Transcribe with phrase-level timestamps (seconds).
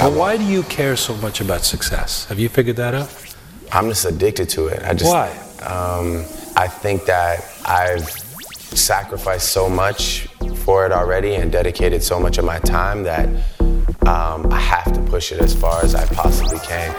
[0.00, 2.24] But why do you care so much about success?
[2.30, 3.10] Have you figured that out?
[3.70, 4.82] I'm just addicted to it.
[4.82, 5.28] I just, Why?
[5.60, 6.24] Um,
[6.56, 10.26] I think that I've sacrificed so much
[10.64, 13.28] for it already and dedicated so much of my time that
[14.06, 16.94] um, I have to push it as far as I possibly can.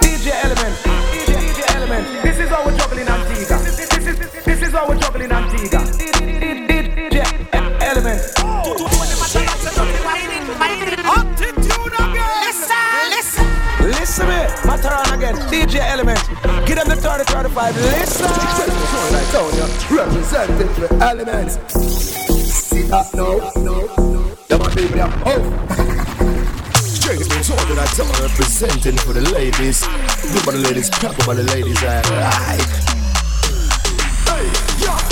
[0.00, 2.22] DJ Element, DJ, DJ Element.
[2.22, 3.58] This is how we're juggling Antigua.
[3.64, 5.87] This is, this is how we're juggling Antigua.
[14.66, 15.34] My turn again.
[15.50, 16.20] DJ Element,
[16.66, 17.76] give them the 30 35.
[17.76, 18.28] Listen.
[19.32, 21.58] Told you, representing the elements.
[21.74, 23.14] See that?
[23.14, 24.34] No, no, no.
[24.48, 25.68] Them are people that oh.
[27.08, 29.80] That I don't representing for the ladies.
[29.80, 32.97] Good by the ladies, crap by the ladies, I like.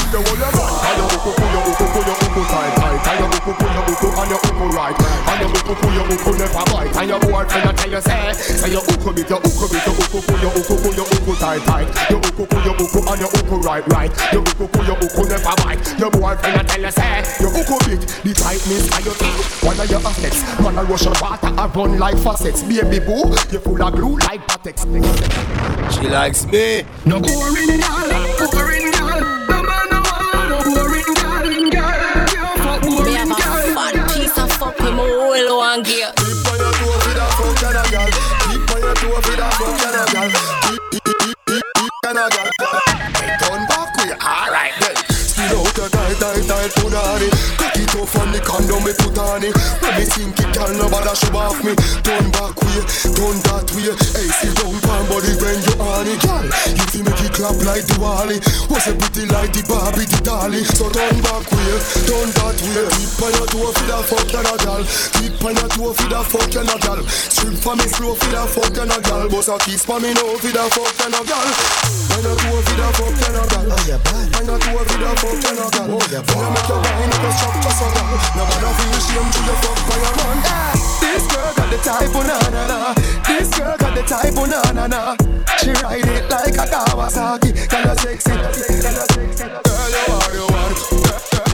[0.07, 0.71] The one you run.
[0.87, 3.03] And your uku, pull your pull your tight, tight.
[3.11, 4.97] And your uku, pull your and your uku right.
[5.27, 6.07] And your uku, pull your
[6.39, 6.97] never bite.
[6.97, 10.19] And your boyfriend tell you say, say your uku bit, your uku bit, your uku,
[10.23, 11.07] pull your pull your
[11.43, 11.89] tight, tight.
[12.11, 14.13] Your uku, pull your and your uku right, right.
[14.33, 15.83] Your uku, pull your never bite.
[15.99, 19.63] Your boyfriend tell you say, your uku bit, the tightness of your teeth.
[19.65, 22.63] One of your assets, a rush your water, I run like faucets.
[22.63, 24.87] Baby boo, you full of glue like Pattex.
[25.99, 26.85] She likes me.
[27.05, 28.76] No boring girl, boring
[35.37, 36.09] with one gear.
[36.17, 38.09] Keep on your toe for that fuck and a gal.
[38.49, 40.29] Keep on your toe for that fuck and a gal.
[40.65, 42.29] Keep, keep, keep, keep, keep and a.
[43.45, 44.97] Turn back way, alright then.
[45.13, 47.29] Still out your tight, tight, tight punani.
[47.61, 49.53] Cock it off on the condom me put on it.
[49.85, 51.77] When me think it, girl, nobody should off me.
[52.01, 52.81] Turn back way,
[53.13, 53.93] turn that way.
[53.93, 55.56] Hey, down, pan body when
[57.53, 58.39] make like the Wally.
[58.71, 60.63] Was a pretty like the Barbie, the Dolly.
[60.65, 62.87] So turn back way, turn that way.
[62.91, 64.83] Keep on your toe for that fuck and a gal.
[65.21, 67.01] Keep on your toe for that fuck and a gal.
[67.07, 69.29] Strip for me slow for that fuck and a gal.
[69.29, 71.49] Boss a kiss for me now for that fuck and a gal.
[72.17, 73.67] On your toe for that fuck and a gal.
[73.71, 74.27] Oh yeah, bad.
[74.37, 75.89] On your toe for that fuck and a gal.
[75.95, 76.51] Oh yeah, bad.
[76.51, 77.31] make your wine up a
[77.63, 78.15] just a gal.
[78.35, 80.86] Nobody feel shame to your fuck by your man.
[81.17, 82.93] This girl got the type of na na na.
[83.25, 85.17] This girl got the type of na na na.
[85.57, 87.57] She ride it like a Kawasaki.
[87.73, 88.37] Girl, you sexy.
[88.37, 88.45] Girl,
[89.97, 90.77] you are the one.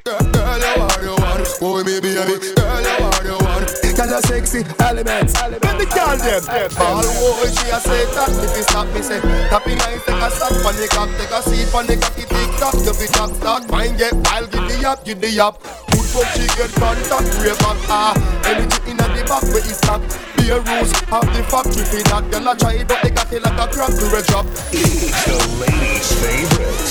[0.03, 1.47] Girl, you are the one.
[1.63, 2.19] Boy, me baby.
[2.59, 3.63] Girl, you are the one.
[3.95, 4.67] Girl, you sexy.
[4.83, 5.39] Elements.
[5.39, 6.43] Let me call them.
[6.83, 10.31] All boy, she a say that if you stop me say Happy nice, take a
[10.31, 12.75] stop on the cock, take a seat on the cocky tick tock.
[12.83, 15.63] You be top stock, mine get wild, give the up, give the up.
[15.95, 18.33] Good fuck, she get contact, rave back, ah.
[18.43, 19.02] Inna the
[19.33, 20.03] back where is stock.
[20.37, 22.25] Be a rose, have the factory for that.
[22.31, 24.47] Girl, I try it, but they got it like a crab to a drop.
[24.73, 26.85] It's the ladies' favorite.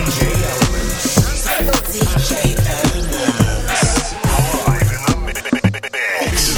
[0.00, 1.04] DJ Elements.
[1.92, 2.40] DJ
[2.72, 3.20] Elements.
[5.28, 6.56] Live in the mix.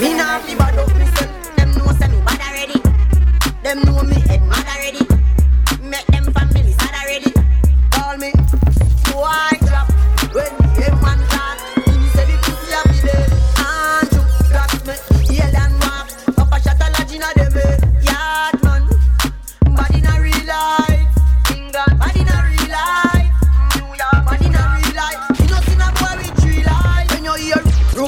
[0.00, 1.30] Me nah fi bad up myself.
[1.56, 2.78] Them know say me bad already.
[3.62, 5.02] Them know me head mad already.
[5.80, 7.32] Make them family sad already.
[7.94, 8.30] Call me.
[9.16, 9.88] White drop.
[10.34, 11.20] When the M man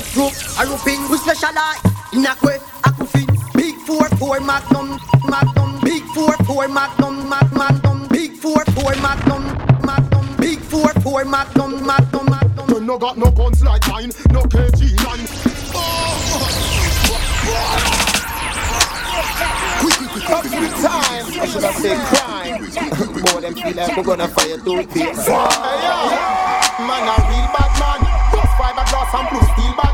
[0.01, 1.81] hear roof roof a roofing, we specialize
[2.13, 2.65] in a quest.
[2.85, 3.27] A coffin.
[3.55, 5.81] Big four four magnum magnum.
[5.83, 8.09] Big four four magnum mag magnum.
[8.09, 9.45] Big four four magnum
[9.85, 10.37] magnum.
[10.37, 12.69] Big four four magnum magnum magnum.
[12.69, 15.01] You no got no guns like mine, no KG9.
[19.81, 21.25] Quick, quick, quick, quick, quick, time.
[21.41, 22.61] I should have said crime.
[23.23, 25.29] Boy, them feel like we're gonna fire toothpaste.
[26.81, 28.01] Man, a real bad man.
[28.31, 29.90] Plus fiberglass and blue steel bad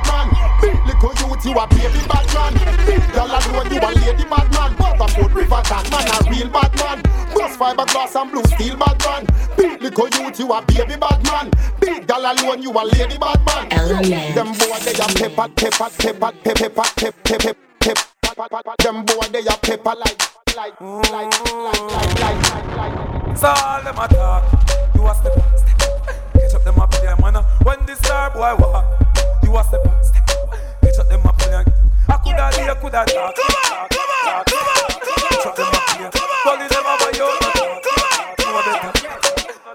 [1.46, 2.52] you a baby bad man.
[2.86, 4.74] Big girl alone, you a lady bad man.
[4.76, 7.02] Waterford River Dan, man, a real bad man.
[7.30, 9.26] Plus fiberglass and blue steel bad man.
[9.56, 11.50] Big little youth, you a baby bad man.
[11.80, 13.68] Big girl alone, you a lady bad man.
[14.34, 18.76] Them boy, they a pepper, pepper, pepper, pepper, pepper, pepper, pepper.
[18.82, 20.22] Them boy, they a pepper like,
[20.56, 23.36] like, like, like, like, like, like.
[23.36, 24.44] So all them a talk.
[24.94, 26.06] You a step, step.
[26.32, 27.42] Catch up them up in their manner.
[27.62, 28.84] When the star boy walk,
[29.42, 30.25] you a step, step.
[32.16, 33.36] I coulda lay, coulda talk.
[33.36, 36.10] Come on, come on, come on, Catch up them up in their.
[36.46, 37.84] Police them up, but you no talk.
[38.40, 38.92] You a better.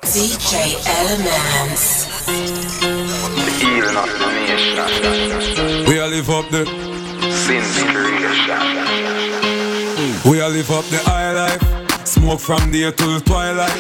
[0.02, 0.52] DJ
[0.90, 1.86] Elements.
[3.62, 5.86] Healing of the nation.
[5.88, 6.66] We a live up the,
[7.30, 7.62] Sin
[7.94, 8.62] creation.
[10.26, 11.62] we a live up the high life.
[12.08, 13.78] Smoke from day till twilight.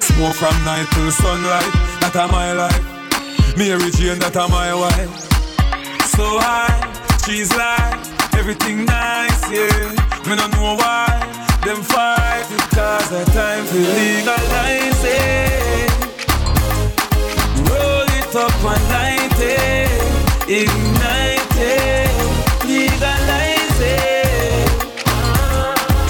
[0.00, 1.72] Smoke from night till sunlight.
[2.00, 3.56] That a my life.
[3.56, 5.10] Mary Jane, that a my wife.
[6.14, 6.94] So high,
[7.24, 7.94] she's like
[8.34, 9.90] everything nice, yeah.
[10.26, 11.08] Me don't know why
[11.64, 15.90] them fight because the time to legalize it.
[17.68, 19.90] Roll it up and light it,
[20.48, 22.12] ignite it,
[22.66, 24.68] legalize it.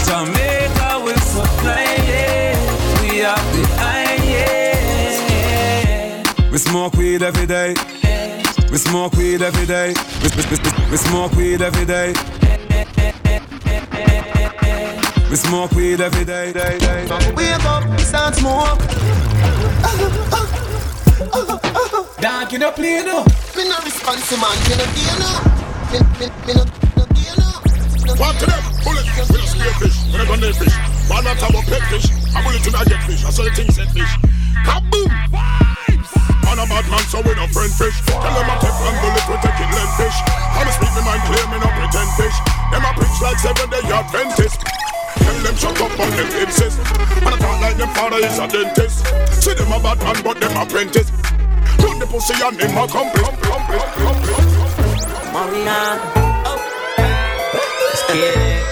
[0.07, 2.59] Jamaica will supply it.
[3.01, 5.23] We have the highest.
[6.51, 7.94] We smoke weed every day.
[8.75, 9.95] We smoke weed every day.
[10.21, 12.13] We, we, we, we- we smoke weed every day.
[15.31, 16.53] We smoke weed every day.
[16.53, 17.33] day, day, day.
[17.37, 18.81] Wake up, start smoke.
[22.19, 23.23] Dark in the plane, no.
[23.55, 25.31] Me no responsive man, me no deal no.
[25.93, 26.65] Me, me, me no,
[26.99, 27.51] no deal no.
[28.07, 28.59] No What to them?
[28.83, 30.75] Bullet, we a spear fish, we a gun fish.
[31.09, 33.25] One not about pet fish, a bullet to not get fish.
[33.25, 34.11] I saw the thing set fish.
[34.67, 35.64] Kaboom!
[36.65, 36.71] Vibes!
[36.71, 38.01] Man a bad man, so we no friend fish.
[38.07, 40.17] Tell them a take one bullet, we taking lead fish.
[40.57, 42.37] I'ma speak me mind clear, me no pretend fish.
[42.73, 44.61] Them a preach like seven day Adventist.
[45.17, 46.79] Tell them shut up on them insist.
[46.79, 49.07] And I talk like them father is a dentist.
[49.43, 51.11] See them a bad man, but them apprentice.
[51.81, 53.29] Run the pussy and him accomplice.
[53.29, 55.05] accomplice, accomplice.
[55.33, 56.01] Mariana.
[56.47, 56.61] Oh.
[58.15, 58.63] Yeah.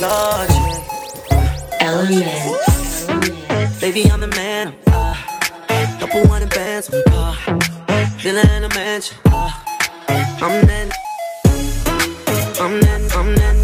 [0.00, 0.50] Lord,
[1.80, 3.06] Elements.
[3.80, 4.87] Baby, I'm the man.
[6.08, 6.90] Uh, couple hundred bands.
[6.90, 7.34] Uh,
[8.16, 9.16] villa in a mansion.
[9.26, 9.50] Uh,
[10.40, 10.68] I'm.
[12.60, 12.82] I'm.
[12.82, 13.58] I'm.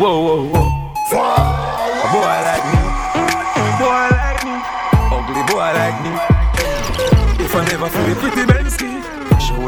[0.00, 0.64] Whoa, whoa, whoa.
[1.12, 2.80] A boy like me.
[3.76, 4.54] Boy like me.
[5.12, 6.12] Ugly boy like me.
[7.44, 8.59] If I never feel pretty Bensky,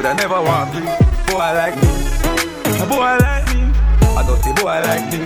[0.03, 0.81] she woulda never want me.
[1.27, 1.89] Boy I like me.
[2.81, 3.63] A boy like me.
[4.19, 5.19] A dirty boy like me.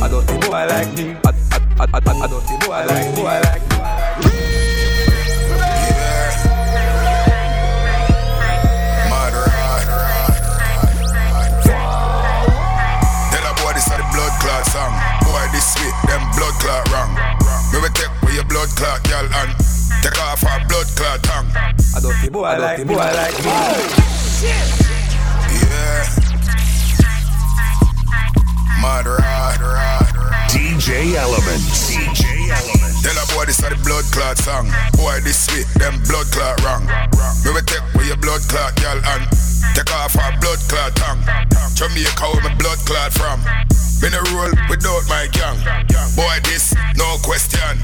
[0.00, 1.16] A dirty boy like me.
[1.24, 4.27] A, a, a, a, a dirty boy like boy like.
[22.28, 23.50] Dirty boy like boy like me.
[24.44, 26.04] Yeah.
[28.80, 29.58] Mad rod.
[30.48, 31.94] DJ Elements.
[31.94, 33.02] DJ Elements.
[33.02, 34.70] Tell a boy this is the blood clot song.
[34.96, 36.84] Boy, this sweet, them blood clot wrong.
[37.44, 41.22] Me we take with your blood clot, girl, and take off our blood clot tongue.
[41.74, 43.42] Jamaica where my blood clot from.
[43.98, 45.58] Me no roll without my gang.
[46.14, 47.74] Boy, this no question.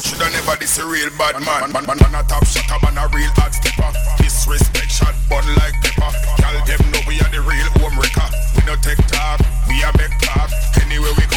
[0.00, 1.68] Shoulda never this a real bad man.
[1.72, 3.92] Man, man, man a top shot, man a real hot stepper.
[4.16, 6.08] Disrespect shot, bun like pepper.
[6.40, 8.28] Tell them no we are the real home wrecker.
[8.56, 10.48] We no take talk, we a make talk.
[10.80, 11.27] Anywhere we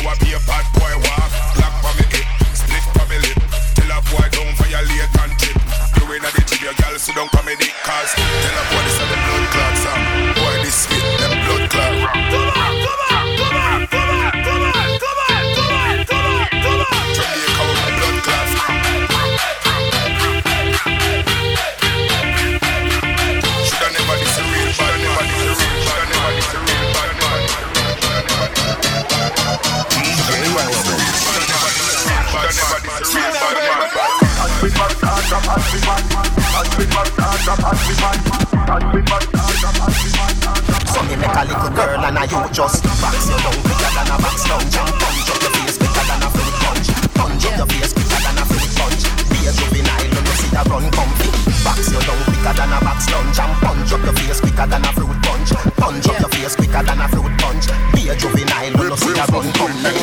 [42.11, 45.39] and a you just box you down quicker than a box lunch and punch up
[45.39, 46.87] your face quicker than a fruit punch.
[47.15, 49.03] Punch up your face quicker than a fruit punch.
[49.31, 51.29] Be a juvenile when you see a run comfy.
[51.63, 54.83] Box you down quicker than a box lunch and punch up your face quicker than
[54.83, 55.49] a fruit punch.
[55.79, 57.65] Punch up your face quicker than a fruit punch.
[57.95, 59.95] Be a juvenile when you see a run comfy.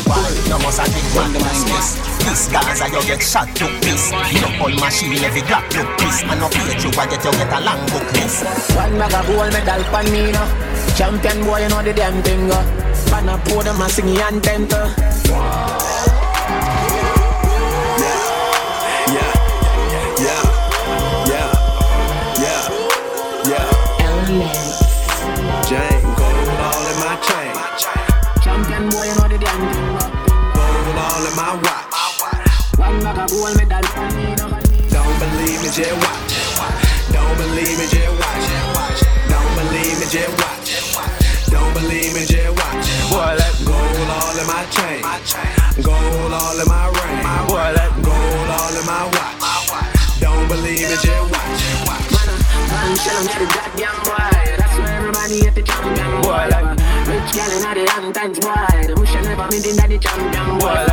[0.48, 1.60] You must a drink one this
[2.24, 4.16] this Gaza you get shot to piss.
[4.40, 6.24] No on machine every Glock look piss.
[6.24, 8.40] And no page you get you get a long book miss.
[8.72, 10.67] One of gold medal pan me now.
[10.96, 12.50] Champion boy, you know the damn thing.
[12.50, 12.62] Uh.
[13.10, 14.66] Pan a pour them a sing the anthem.
[14.70, 14.94] Uh.
[17.98, 18.18] Yeah,
[19.14, 19.32] yeah,
[20.26, 20.44] yeah,
[21.30, 21.50] yeah,
[22.42, 22.62] yeah,
[23.50, 24.06] yeah.
[24.06, 24.82] Elements.
[25.68, 27.54] Chain, gold all in my chain,
[28.42, 29.96] Champion boy, you know the damn thing.
[29.96, 30.08] Uh.
[30.54, 31.94] gold all in my watch.
[32.78, 33.82] One bag of gold medal.
[34.90, 36.07] Don't believe me, just
[45.04, 47.18] all chain, gold all in my ring,
[47.48, 50.20] boy like, gold all in my watch.
[50.20, 51.62] Don't believe me, just watch.
[52.70, 54.32] Man, shell on every goddamn boy.
[54.58, 56.28] That's why everybody at the champion boy.
[56.28, 58.52] Boy, like- Rich gal in the the young times, boy.
[58.86, 60.84] The mission never meet in the champion, boy.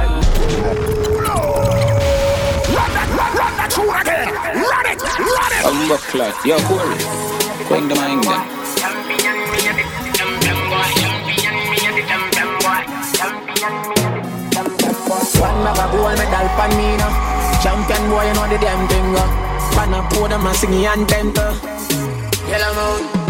[2.75, 4.33] Run that, run, run that tune again.
[4.55, 5.65] Run it, run it.
[5.65, 6.31] I'm buckler.
[6.45, 6.97] Yo, Corey.
[7.69, 8.54] Going to my England.
[15.75, 17.11] Bag of gold medal pan me now.
[17.59, 19.11] Champion boy, you know the damn thing.
[19.11, 19.27] Uh.
[19.75, 21.33] Pan a podium and sing the anthem.
[21.35, 21.51] Uh.
[22.47, 23.25] Yellow moon.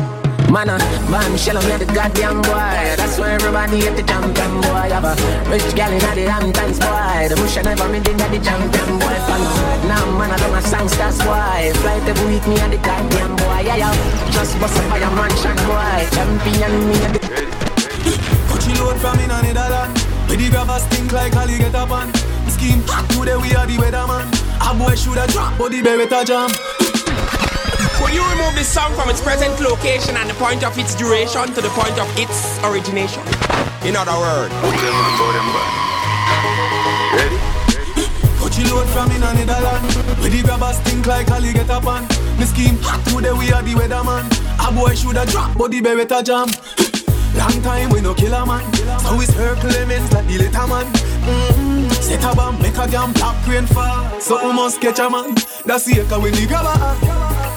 [0.54, 0.78] Man, uh,
[1.10, 2.78] man, shell me the goddamn boy.
[3.02, 4.94] That's why everybody hate the champion boy.
[4.94, 5.14] Have a
[5.50, 7.26] rich gal in the times boy.
[7.30, 9.18] The bush never me think that the champion boy.
[9.26, 9.42] Fan.
[9.90, 11.74] Now man, I don't a songsters boy.
[11.82, 13.66] Flight every week me and the goddamn boy.
[13.66, 14.30] Yeah, yeah.
[14.30, 15.98] Just bust a fire mansion boy.
[16.14, 17.22] Champion me and the.
[18.54, 20.05] Coachy load from in Netherlands.
[20.28, 22.14] Where the grabbers stink like Ali get up on.
[22.50, 22.82] Scheme
[23.14, 24.26] today we are the weatherman.
[24.62, 26.50] A boy shoulda drop, but the beretta jam.
[28.00, 31.54] Could you remove this song from its present location and the point of its duration
[31.54, 33.22] to the point of its origination?
[33.84, 34.54] In other words,
[37.14, 37.38] Ready?
[38.40, 39.96] Coachy load from in Netherlands.
[40.20, 42.08] Where the grabbers stink like Ali get up on.
[42.38, 42.78] The scheme
[43.14, 44.26] today we are the weatherman.
[44.68, 46.48] A boy shoulda drop, but the beretta jam.
[47.46, 48.66] Long time we no kill a man.
[49.06, 50.86] So we circle lemons like the little man.
[50.90, 51.90] Mm-hmm.
[52.02, 54.20] Set a bomb, make a jam, black rain fall.
[54.20, 55.36] So we must catch a man.
[55.64, 56.74] That's the echo when the grabber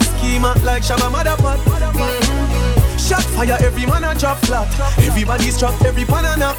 [0.05, 2.99] Schema like Shabba Motherpot mm-hmm.
[2.99, 4.69] Shot fire, every man a drop flat.
[4.99, 6.57] Everybody's trapped, every pan a nap.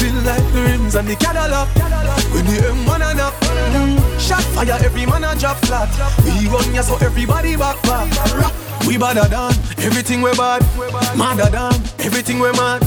[0.00, 1.68] Feel like the rims and the Cadillac.
[2.32, 4.18] When the M1 a nap mm-hmm.
[4.18, 5.92] Shot fire, every man a drop flat.
[6.24, 8.08] We run ya so everybody back back
[8.86, 9.52] we badder than
[9.84, 10.62] everything we bad.
[11.16, 12.80] Madder than everything we mad.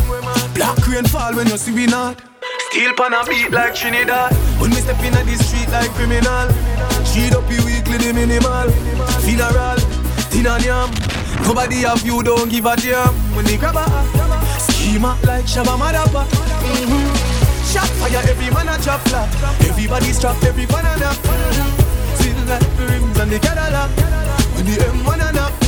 [0.53, 2.21] Black rain fall when you see we not.
[2.69, 4.33] Steel pan a beat like Trinidad.
[4.59, 6.47] When we step in the street like criminal.
[7.05, 8.69] Cheat up you weekly the minimal.
[9.23, 9.77] Funeral,
[10.29, 10.89] dinner yam.
[11.43, 13.13] Nobody have you don't give a damn.
[13.35, 13.85] When they grab a
[14.59, 16.25] schema like Shabba Madapa.
[16.27, 17.37] Mm-hmm.
[17.71, 19.29] Shot fire, every man a chop flat.
[19.67, 21.13] Everybody's trapped, every banana.
[22.19, 23.89] Feel like the rims and the Cadillac.
[24.55, 25.66] When the M1 and up.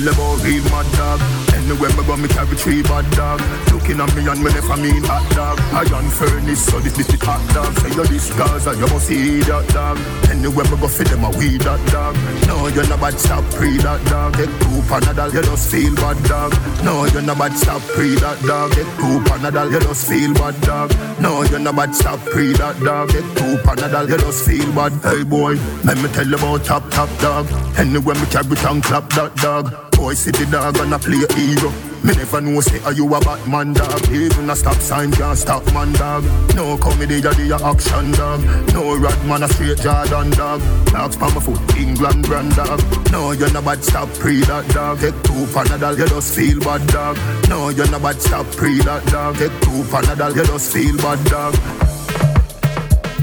[0.00, 1.20] Tell about real mad dog.
[1.54, 3.40] Anywhere me go, me carry three bad dog.
[3.72, 5.58] Looking at me and me never mean hot dog.
[5.72, 7.72] Iron furnace, so this this hot dog.
[7.78, 9.98] Say you this Gaza, you must see that dog.
[10.28, 12.14] Anywhere me go, fit them a weed that dog.
[12.46, 14.36] No, you're not bad, stop pre that dog.
[14.36, 16.52] Get two panadol, you just feel bad dog.
[16.84, 18.70] No, you're not bad, stop pre that dog.
[18.76, 20.92] Get two panadol, you just feel bad dog.
[21.20, 23.08] No, you're not bad, stop pre that dog.
[23.10, 24.92] Get two panadol, you just feel bad.
[25.02, 27.46] Hey boy, let me tell you about top top dog.
[27.78, 29.85] Anywhere me carry tongue clap that dog.
[29.96, 31.72] Boy, see the dog and I play hero.
[32.04, 34.08] Me never know say are you a Batman dog.
[34.12, 36.22] Even a stop sign can't stop man dog.
[36.54, 38.44] No comedy, ya the action dog.
[38.74, 40.60] No rad man a straight Jordan dog.
[40.92, 42.78] Dogs pa my foot, England brand dog.
[43.10, 45.00] No you're not bad, stop pre that dog.
[45.00, 47.16] Take two panadol, you just feel bad dog.
[47.48, 49.36] No you're not bad, stop pre that dog.
[49.38, 51.54] Take two panadol, you just feel bad dog.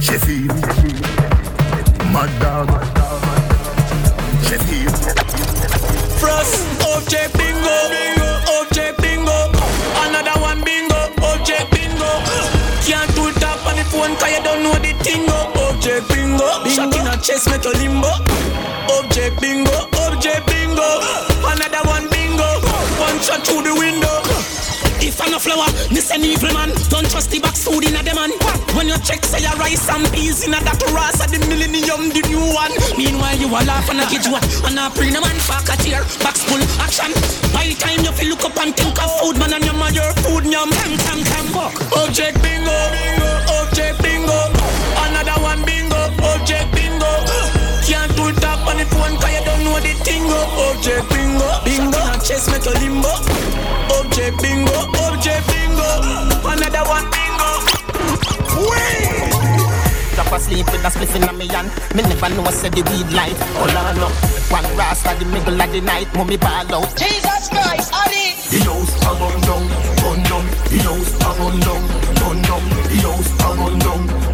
[0.02, 0.50] Sheffield,
[2.12, 2.68] mad dog.
[4.44, 5.23] Sheffield.
[6.24, 6.56] Frost,
[6.88, 9.52] object bingo, bingo, object bingo.
[10.08, 12.12] Another one bingo, object bingo.
[12.88, 15.36] Can't do tap on the phone cause you don't know the tingo.
[15.68, 18.08] Object bingo, shot in a chest make you limbo.
[18.96, 20.88] Object bingo, object bingo.
[21.44, 22.48] Another one bingo,
[23.04, 24.23] one shot through the window.
[25.14, 26.74] If I'm a flower, this an evil man.
[26.90, 28.34] Don't trust the box food in a man.
[28.74, 32.10] When you check, say your rice and peas in a that ras at the millennium,
[32.10, 32.74] the new one.
[32.98, 34.42] Meanwhile, you all laugh and I get you what?
[34.66, 37.14] And I bring a man fuck a tear, box full action.
[37.54, 39.94] By the time you feel look up and think of food, man, and your man,
[39.94, 41.78] your food, yum, tam, tam, tam, buck.
[41.94, 43.30] Object bingo, bingo,
[43.62, 44.50] object bingo.
[44.98, 47.12] Another one bingo, object bingo.
[47.86, 50.42] Can't do it up on the phone cause you don't know the tingo.
[50.74, 52.02] Object bingo, bingo.
[52.26, 53.83] Chest a limbo.
[54.14, 54.78] Object bingo,
[55.10, 55.90] object bingo.
[56.46, 57.50] Another one bingo.
[60.14, 61.72] Drop asleep with a spliff in me hand.
[61.96, 63.34] Me never know say the weed light.
[63.58, 64.14] Hold on up.
[64.54, 66.14] One rasta the middle of the night.
[66.14, 66.96] Mummy ball out.
[66.96, 68.38] Jesus Christ, Ali.
[68.54, 69.66] The house a run down,
[70.06, 70.46] run down.
[70.70, 71.82] The house a run down,
[72.22, 72.64] run down.
[72.70, 74.33] The house a run down,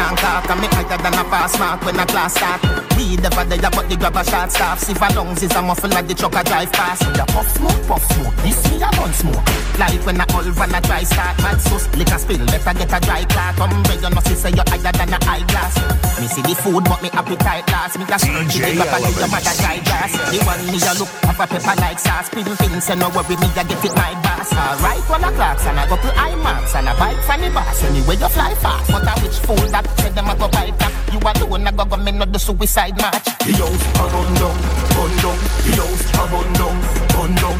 [0.00, 2.60] can't park and me higher than a pass mark when a class start.
[2.96, 4.78] We never there, but the grab a short staff.
[4.80, 7.04] See for lungs is a muffle like the truck a drive past.
[7.04, 9.44] The puff smoke, puff smoke, this me a bun smoke.
[9.76, 12.98] Like when a all van a dry start, mad sauce, liquor spill, better get a
[13.04, 13.60] dry cloth.
[13.60, 15.74] Umbre, you know, see say you higher than a eyeglass.
[16.20, 17.98] Me see the food, but me appetite last.
[17.98, 20.12] Me just search the grab and the mother dry glass.
[20.32, 22.28] The one me a look, have a pepper like sauce.
[22.32, 24.48] Pin things, and no worry, me a get it my boss.
[24.52, 27.80] Alright, one o'clock, and I go to IMAX, and I bike from the boss.
[27.84, 30.92] Anyway, you fly fast, but I which fool that said them a go bite that.
[31.12, 33.24] You alone, I go go me the suicide match.
[33.24, 34.56] The house a run down,
[34.94, 35.38] run down.
[35.64, 36.76] The house a run down,
[37.14, 37.58] run down.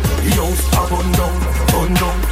[0.71, 1.50] A run down,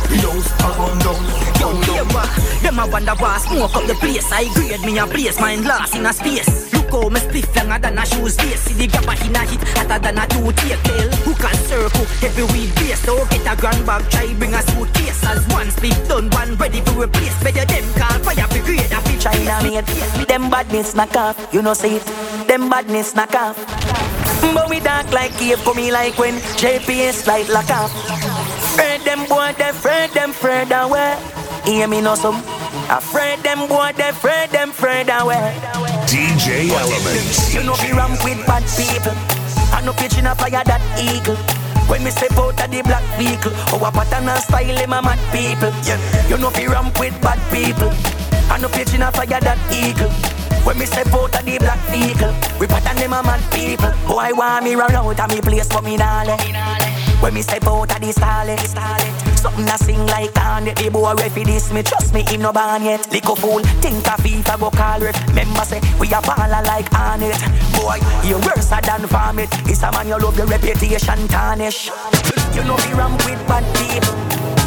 [0.08, 0.40] run down.
[0.40, 1.22] The house a run down,
[1.60, 2.28] Yo, yeah, what?
[2.62, 4.30] Them a wonder why smoke up the place.
[4.32, 6.72] I grade me a place, mind lost in a space.
[6.72, 8.60] Look how me spliff longer than a shoes base.
[8.60, 11.10] See the grabber in a hit hotter than a two take tail.
[11.24, 13.00] Who can circle every weed base?
[13.02, 15.24] So get a grand bag, try bring a suitcase.
[15.24, 17.36] As one split done, one ready to replace.
[17.42, 18.92] Better them call fire brigade.
[18.92, 19.84] A fit China made
[20.28, 21.36] them badness knock off.
[21.52, 22.04] You know say it.
[22.48, 23.56] Them badness knock off.
[24.54, 28.57] But we dark like cave, coming like when JPS light lock off.
[28.78, 31.18] Afraid them boy, they afraid them afraid away.
[31.64, 32.36] Hear me know some.
[32.88, 35.50] Afraid them boy, they afraid them afraid away.
[36.06, 37.52] DJ Elements.
[37.52, 39.18] You know we ramp with bad people.
[39.74, 41.34] I no pitching up a fire that eagle.
[41.90, 45.02] When me step out of the black vehicle, oh a pattern and style them a
[45.02, 45.74] mad people.
[45.82, 45.98] Yeah,
[46.30, 47.90] you know we ramp with bad people.
[48.46, 50.14] I no pitching up a fire that eagle.
[50.62, 52.30] When me step out of the black vehicle,
[52.60, 53.90] we pattern them a mad people.
[54.06, 56.38] Boy want me run out of me place for me nale.
[57.20, 58.56] When me step out of the style, eh,
[59.34, 60.78] something that sing like on it.
[60.78, 63.10] Eh, the boy refi this me, trust me him no ban yet.
[63.10, 65.18] Lick fool, think a FIFA go call ref.
[65.34, 67.40] Member say we a baller like it.
[67.74, 69.50] Boy, you worse than farm it.
[69.66, 71.90] It's a man you love your reputation tarnish.
[72.54, 74.14] You know me ram with bad people.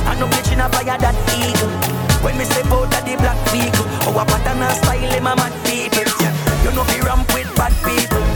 [0.03, 1.71] I know bitch in a fire that eagle.
[2.19, 5.27] When me step out of the black vehicle, oh a pattern and style eh, him
[5.27, 6.03] a mad people.
[6.19, 6.35] Yeah.
[6.67, 8.30] You know me ram with bad people.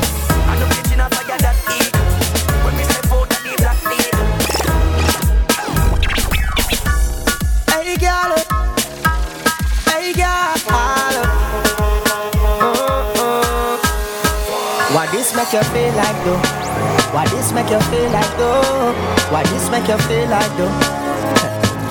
[15.46, 16.42] Make you feel like though?
[17.14, 18.94] What this make you feel like though?
[19.30, 20.74] What this make you feel like though?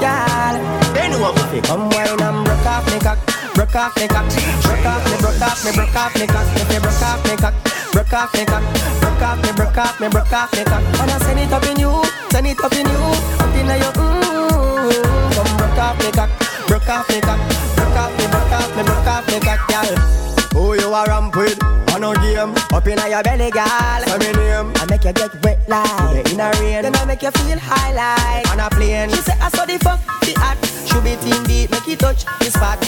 [0.02, 0.54] Girl,
[0.98, 3.18] anyone if you come wine and broke off me cock,
[3.54, 4.26] broke off me cock,
[4.66, 6.46] broke off me, broke off me, broke off me cock.
[6.56, 7.54] If you broke off me cock,
[7.92, 8.64] broke off me cock,
[9.00, 10.82] broke off me, broke off me, broke off me cock.
[10.98, 13.02] Wanna send it up in you, send it up in you,
[13.38, 15.34] up in your mm.
[15.34, 16.30] Come broke off me cock,
[16.66, 17.38] broke off me cock,
[17.76, 20.33] broke off me, broke off me, broke off me cock, girl.
[20.54, 21.58] Who you a ramp with?
[21.90, 24.02] On no game, up in your belly, girl.
[24.06, 24.70] Say me name.
[24.78, 26.82] I make you get wet like in a rain.
[26.86, 29.10] Then I make you feel high like on a plane.
[29.10, 30.62] She say I saw the fuck the act.
[30.86, 32.78] Should be team deep, make it touch the spot.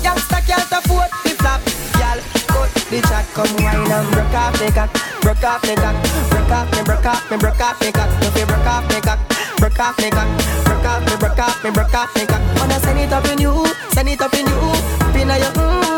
[0.00, 1.60] Youngster can't afford the flap,
[2.00, 2.18] girl.
[2.48, 5.96] Cut the chat, come wine and broke off the cock, broke off the cock,
[6.32, 8.10] broke off me, broke off me, broke off me cock.
[8.24, 9.20] If you broke off me cock,
[9.60, 10.28] broke off me cock,
[10.64, 12.42] broke off me, broke off me, broke off me cock.
[12.56, 13.52] Wanna send it up in you,
[13.92, 14.56] send it up in you,
[15.04, 15.89] up in your mm.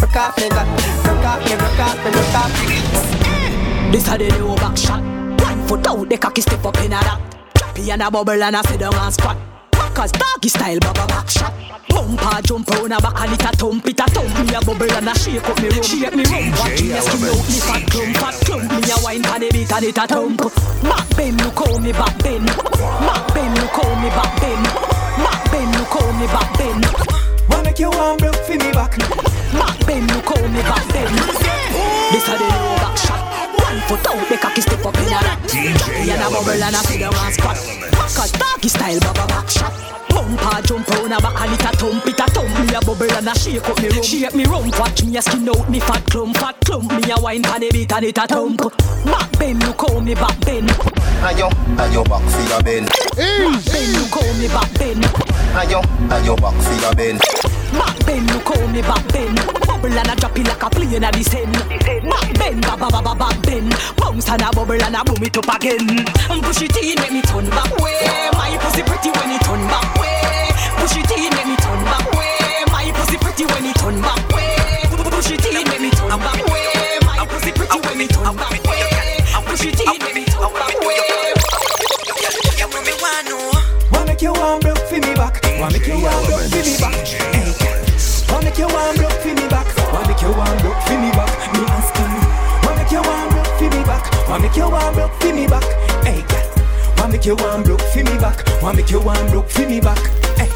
[0.00, 0.66] broke off me cock,
[1.04, 3.92] broke off me, broke off me, broke off.
[3.92, 5.02] This a the new back shot.
[5.42, 7.20] One foot out, the cocky step up in a that.
[7.58, 9.36] Choppy and a bubble and a sit down and squat.
[9.94, 11.52] Cause doggy style baba back shot.
[11.88, 14.92] Bumper jump round a back and it a thump, it a thump me a bubble
[14.92, 15.82] and a shake up me room.
[15.82, 18.96] Shake me room, watch me a skin out me fat clump, fat clump me a
[19.02, 20.40] wine pan the beat and it a thump.
[20.82, 22.46] Back bend, look how me back bend.
[22.46, 24.64] Back bend, look how me back bend.
[25.18, 26.86] Back bend, look how me back bend.
[27.50, 29.29] Wanna make you warm broke for me back.
[29.60, 31.12] Back bend, look how me back bend.
[32.10, 33.20] This a the new back shot.
[33.60, 35.38] One foot out, the cocky step up in a that.
[35.44, 37.58] Choppy and a bubble and a sit down and squat.
[38.16, 39.72] Cause doggy style baba back shot.
[40.10, 43.12] Bumper jump round a back and it a thump, it a thump me a bubble
[43.12, 44.02] and a shake up me room.
[44.02, 47.20] Shake me room, watch me a skin out me fat clump, fat clump me a
[47.20, 48.58] wine pan the beat and it a thump.
[49.04, 50.70] Back bend, look how me back bend.
[51.22, 52.88] And yo, and yo back for your bend.
[52.88, 55.04] Back bend, look how me back bend.
[55.06, 57.20] And yo, and yo back for your bend.
[57.72, 59.36] Back bend, look how me back bend.
[59.66, 61.52] Bubble and a drop it like a plane a descend.
[61.54, 63.74] Back bend, ba ba ba ba back bend.
[63.96, 65.88] Bounce and a bubble and a boom it up again.
[66.30, 68.30] And push it in, make me turn back way.
[68.34, 70.50] My pussy pretty when it turn back way.
[70.78, 72.64] Push it in, make me turn back way.
[72.72, 74.56] My pussy pretty when it turn back way.
[74.90, 76.98] Push it in, make me turn back way.
[77.06, 79.22] My pussy pretty when it turn back way.
[79.46, 80.98] Push it in, make me turn back way.
[83.92, 85.42] Wanna make you warm broke for me back.
[85.58, 87.39] Wanna make you warm broke for me back.
[94.30, 95.64] Wanna make you warm broke for me back.
[96.04, 96.24] Hey,
[96.96, 98.46] wanna make you warm broke for me back.
[98.62, 99.98] Wanna make you warm broke for me back.
[100.38, 100.48] Hey,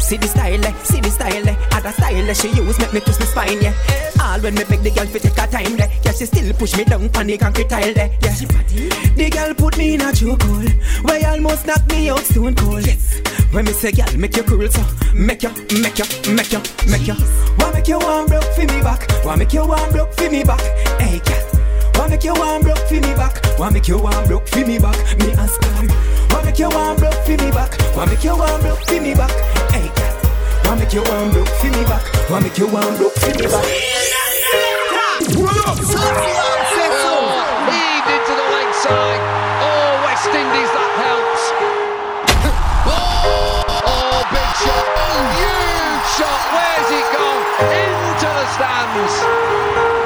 [0.00, 1.54] See the style, eh, see the style, eh.
[1.70, 3.74] Other style eh, she use make me twist my spine, yeah.
[4.22, 5.90] All when me beg the girl fi take her time, there.
[6.02, 8.10] Yeah, she still push me down on the concrete tile, there.
[8.22, 10.72] Yeah, she The girl put me in a chokehold,
[11.04, 12.86] where almost knock me out stone cold.
[12.86, 13.20] Yes.
[13.52, 15.50] When me say, girl, make you cool, so make you,
[15.82, 17.14] make you, make you, make you.
[17.60, 19.06] Why make you one broke for me back?
[19.24, 20.60] Why make you one broke for me back?
[20.98, 21.49] Hey, girl.
[22.00, 23.44] Why make you one broke for me back?
[23.58, 24.96] Why make you one broke for me back?
[25.20, 25.86] Me ask her.
[26.32, 27.76] Why make you one broke for me back?
[27.94, 29.30] Why make you one broke for me back?
[29.68, 29.84] Hey.
[30.64, 32.00] Why make you one broke for me back?
[32.30, 33.68] Why make you one broke for me back?
[38.88, 41.52] Oh, West Indies, that helps.
[42.88, 44.88] Oh, big shot.
[45.36, 46.40] Huge shot.
[46.48, 47.44] Where's it gone?
[47.76, 49.99] Into the stands.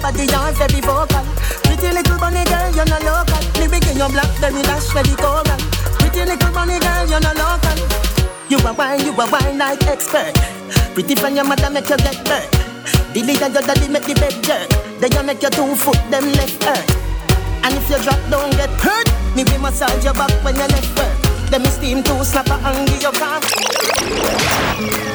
[0.00, 1.24] Body, you're very vocal.
[1.64, 3.40] Pretty little bunny girl, you're not local.
[3.60, 5.44] Me begin your blackberry dash very coral.
[6.00, 7.76] Pretty little bunny girl, you're not local.
[8.48, 10.34] You a wine, you a wine like expert.
[10.94, 12.50] Pretty from your mother make you get burnt.
[13.12, 14.68] The leader your daddy make the bed jerk.
[15.00, 16.86] Then you make your two foot them left hurt.
[17.62, 20.90] And if you drop down get hurt, me we massage your back when you left
[20.96, 21.50] work.
[21.50, 23.42] Then me steam two slapper and give you calm.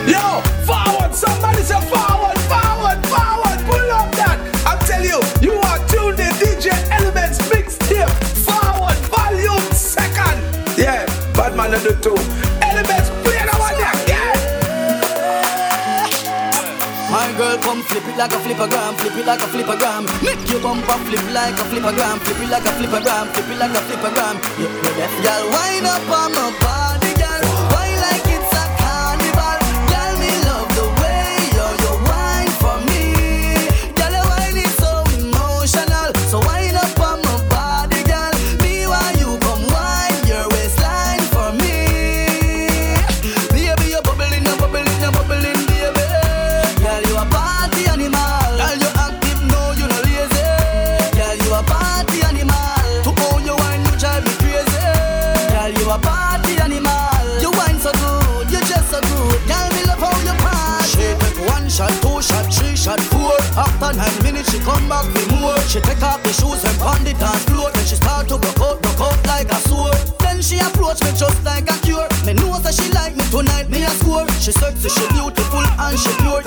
[0.07, 2.74] Yo, forward, somebody say forward, forward,
[11.65, 12.15] bad man on the two.
[12.61, 13.93] Elements, play that one yeah.
[17.11, 20.05] My girl come flip it like a flippergram, flip it like a flippergram.
[20.23, 23.71] Make your bumper flip like a flippergram, flip it like a flippergram, flip it like
[23.71, 24.35] a flippergram.
[24.59, 25.23] Yeah, yeah, yeah.
[25.23, 26.94] Girl, wind up on my body,
[64.65, 65.61] come back for more.
[65.69, 67.69] She take off the shoes and pound it on floor.
[67.71, 69.95] Then she start to broke out, broke out like a sword.
[70.19, 72.09] Then she approach me just like a cure.
[72.25, 74.25] Me know that she like me tonight, me a score.
[74.41, 76.44] She sexy, she beautiful and she pure.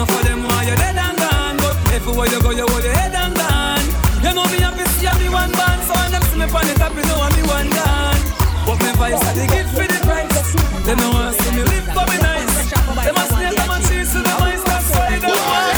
[0.00, 2.94] Enough of them while you're dead and gone But everywhere you go you hold your
[2.94, 3.84] head and gone
[4.24, 6.96] You know me happy see me one band So them see me pan it up
[6.96, 8.20] you know me one gone
[8.64, 10.56] But me vice I they give for the price.
[10.88, 12.48] They know want see me live for me nice.
[12.48, 15.69] A snake, them a cheese to the mice That's why they want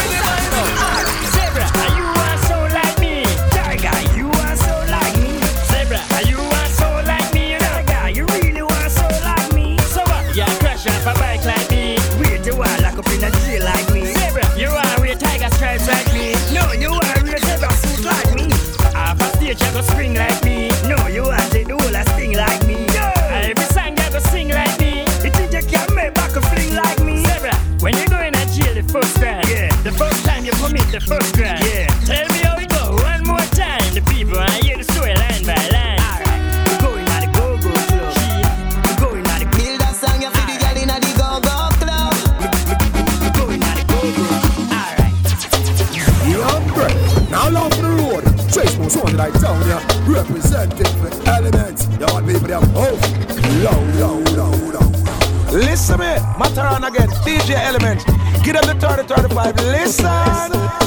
[56.43, 58.05] Mataran again, DJ Element.
[58.43, 59.55] Give them the 30 35.
[59.71, 60.83] Listen.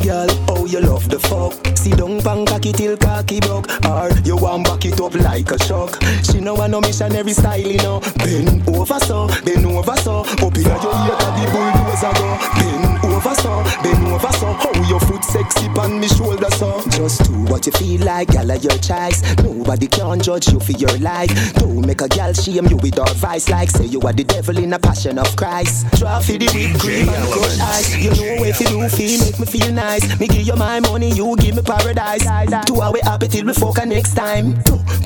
[0.00, 1.54] Girl, oh you love the fuck?
[1.78, 3.68] See down pan cocky till cocky broke.
[3.86, 7.60] Or you want back it up like a shock She know want no missionary style,
[7.60, 8.00] you know.
[8.18, 10.20] Bend over so, bend over so.
[10.20, 12.61] Up in your ear the bulldozer go
[15.52, 16.82] foot sexy pan me shoulder so.
[16.90, 19.22] Just do what you feel like, gal of your choice.
[19.38, 21.54] Nobody can judge you for your life.
[21.54, 24.72] Don't make a gal shame you with advice Like say you are the devil in
[24.72, 25.86] a passion of Christ.
[25.98, 27.96] Try for the whipped cream and crushed ice.
[27.96, 30.20] You know if you do feel make me feel nice.
[30.20, 32.24] Me give you my money, you give me paradise.
[32.66, 34.54] Two hour happy till we fuck next time.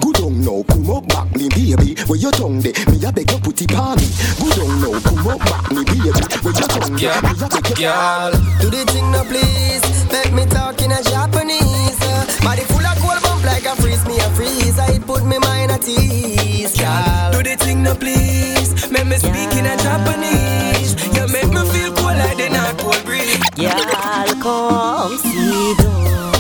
[0.01, 1.97] Good on now, come up back me baby.
[2.07, 4.07] Where your tongue de, me a beg you put it on me.
[4.39, 6.11] Good on now, come up back me baby.
[6.43, 8.31] Where your tongue de, me a beg you Girl,
[8.61, 11.99] do the thing now please Make me talk in a Japanese.
[12.41, 14.05] Body full of cold bump like a freeze.
[14.07, 14.79] Me a freeze.
[14.79, 16.75] It put me mind at ease.
[16.77, 18.91] Girl, do the thing now please.
[18.91, 20.93] Make me speak in a Japanese.
[21.15, 23.39] You make me feel cool like the North Pole breeze.
[23.57, 25.91] Girl, come see do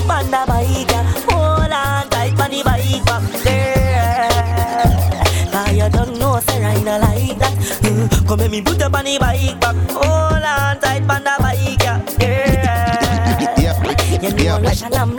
[0.08, 0.90] Panda bike,
[1.28, 4.88] hold on tight the bike back there.
[5.52, 7.54] Cause you don't know, say I no like that.
[7.82, 11.82] Mm, Come let me put up on the bike back, hold on tight the bike,
[11.82, 12.15] yeah.
[14.64, 15.16] I'm.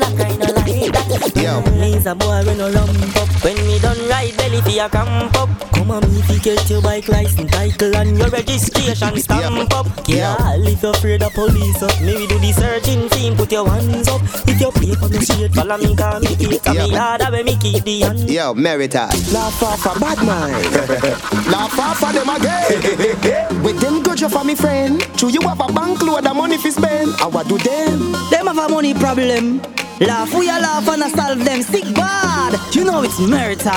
[1.36, 3.27] Yo.
[4.60, 4.66] Up.
[4.66, 5.72] When me done ride belly if you camp up.
[5.72, 9.86] Come on, me if you get your bike license title and your registration stamp up.
[10.06, 14.08] Girl, if you're afraid of police up, maybe do the searching thing, put your hands
[14.08, 14.22] up.
[14.48, 17.58] If you play for the street, follow me, call me, take me harder when me
[17.58, 18.30] keep the hand.
[18.30, 19.34] Yo, Meritas.
[19.34, 20.74] Laugh off a bad mind.
[21.52, 23.64] Laugh off of them again.
[23.64, 25.02] With them good for me friend.
[25.18, 27.14] True you have a bank load of money fi spend.
[27.22, 28.12] I what do them?
[28.32, 29.62] Them have a money problem.
[30.00, 32.54] Laugh, we a laugh and a solve them sick bad.
[32.76, 33.72] You know it's marital.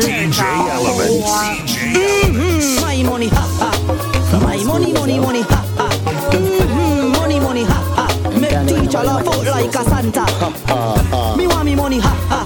[0.00, 1.24] DJ Element.
[1.68, 2.80] Mm-hmm.
[2.80, 4.40] My money, ha ha.
[4.40, 5.88] My money, money, money, ha ha.
[6.32, 7.12] Mm-hmm.
[7.12, 8.30] Money, money, ha ha.
[8.40, 10.20] Make teacher laugh out like a Santa.
[10.20, 11.36] Ha ha ha.
[11.36, 12.42] Me want me money, ha ha.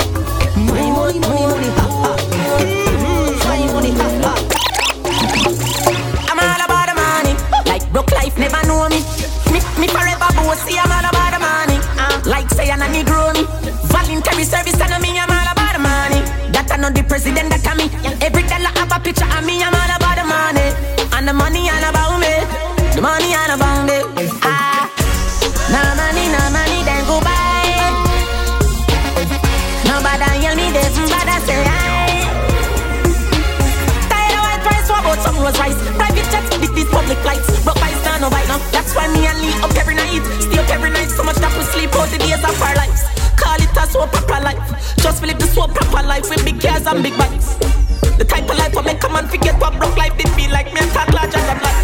[0.66, 2.16] My money, money, money, ha ha.
[2.58, 3.46] Mm-hmm.
[3.46, 4.34] My money, ha ha.
[6.30, 7.34] I'm all about the money.
[7.70, 8.98] Like broke life never know me.
[9.52, 10.13] Me, me forever
[19.04, 19.60] picture of me.
[19.60, 20.68] I'm all about the money.
[21.12, 22.32] And the money all about me.
[22.96, 24.00] The money all about me.
[24.40, 24.88] Ah,
[25.68, 27.68] no money, no money, then go buy.
[29.84, 31.84] Nobody yell me but I say I.
[34.08, 35.78] Tired of white price, what about some rose rice?
[36.00, 37.46] Private jets, this these public flights.
[37.62, 38.58] Broke by stand no bite now.
[38.72, 40.24] That's why me and Lee up every night.
[40.40, 43.04] Stay up every night, so much that we sleep out the days of our lives.
[43.36, 44.64] Call it a so proper life.
[44.96, 47.63] Just live the so proper life with big cars and big bikes.
[48.74, 50.66] Of life what make a man forget what broke life did feel like.
[50.74, 51.78] Me and talk larger than life.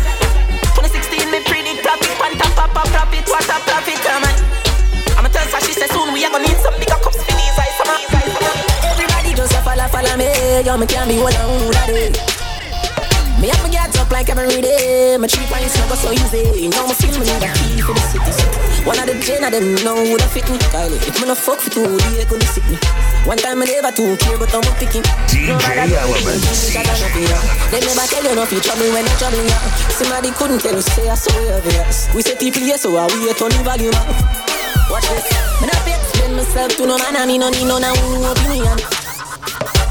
[0.75, 4.35] 2016 me predict profit, pan top up a profit, what a profit, am I?
[5.15, 7.59] I'ma tell her she said soon we are gonna need some bigger cups for these
[7.63, 8.11] eyes, eyes,
[8.91, 10.67] Everybody just a follow, follow me.
[10.67, 12.19] Yo, me can't be one that is.
[13.39, 15.17] Me have to get up like every day.
[15.19, 16.69] My cheap price never so easy.
[16.69, 18.85] Now me feel me need a key for the city.
[18.85, 20.59] One of the gen of them know who that fit me.
[20.75, 22.77] Kylie, if me no fuck for two, they sick me.
[23.25, 25.07] One time I never too care, but I'm picking.
[25.31, 26.43] DJ Element.
[27.71, 29.59] They never tell you no fi trouble when they trouble ya.
[29.95, 32.11] Somebody couldn't tell you say I so obvious.
[32.15, 33.95] We say here so I we turn the volume.
[34.91, 35.27] Watch this.
[35.63, 37.95] Me not fi explain myself to no man, and me no need no no
[38.33, 38.79] opinion.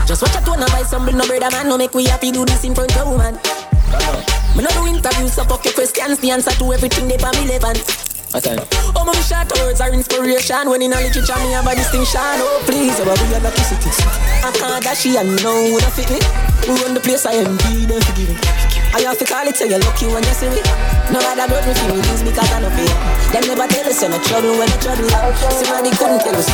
[0.10, 2.32] Just watch out tone and buy some bill, no brother man, no make we happy
[2.32, 3.38] do this in front of woman.
[4.56, 7.48] Me no do interviews, so fuck your questions, the answer to everything they for me
[7.48, 7.80] relevant.
[8.32, 10.70] Oh, my short words are inspiration.
[10.70, 12.22] When in a literature, me have a distinction.
[12.22, 13.90] Oh, please, oh, we are lucky city.
[14.46, 16.22] I can't dash she and know who that fit me.
[16.70, 18.38] We run the place, I am be them forgive me.
[18.94, 20.62] I have to call it, say you're lucky when you see me.
[21.10, 22.94] No matter about me feelings because I know fear.
[23.34, 25.10] Them never tell us you're no trouble when you trouble.
[25.50, 26.50] Somebody couldn't tell us.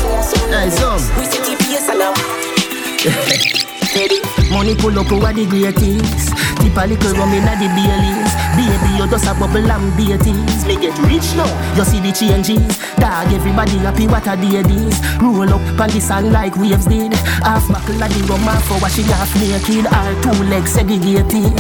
[0.48, 0.96] Nice, um.
[1.20, 3.55] We see TPS and
[3.96, 6.36] Money pull up over the greatest.
[6.60, 8.34] Tip a little rum inna the Baileys.
[8.60, 10.66] Baby, you just a bubble and beaties.
[10.68, 11.48] Me get rich now.
[11.80, 12.60] You see the changes.
[13.00, 15.00] Dog, everybody happy what a day this.
[15.24, 17.14] Roll up on the sand like waves did.
[17.40, 19.88] Half buckle of the rum, half for washing half naked.
[19.88, 21.56] All two legs segregated.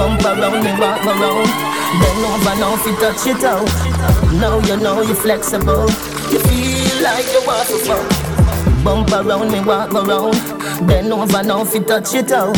[0.00, 1.48] Bump around and walk around.
[2.00, 3.68] Bend over now if you touch it out.
[4.40, 5.92] Now you know you're flexible.
[6.32, 8.29] You feel like you want to fuck.
[8.84, 10.34] Bump around me, walk around.
[10.86, 12.56] Bend over now if you touch it out.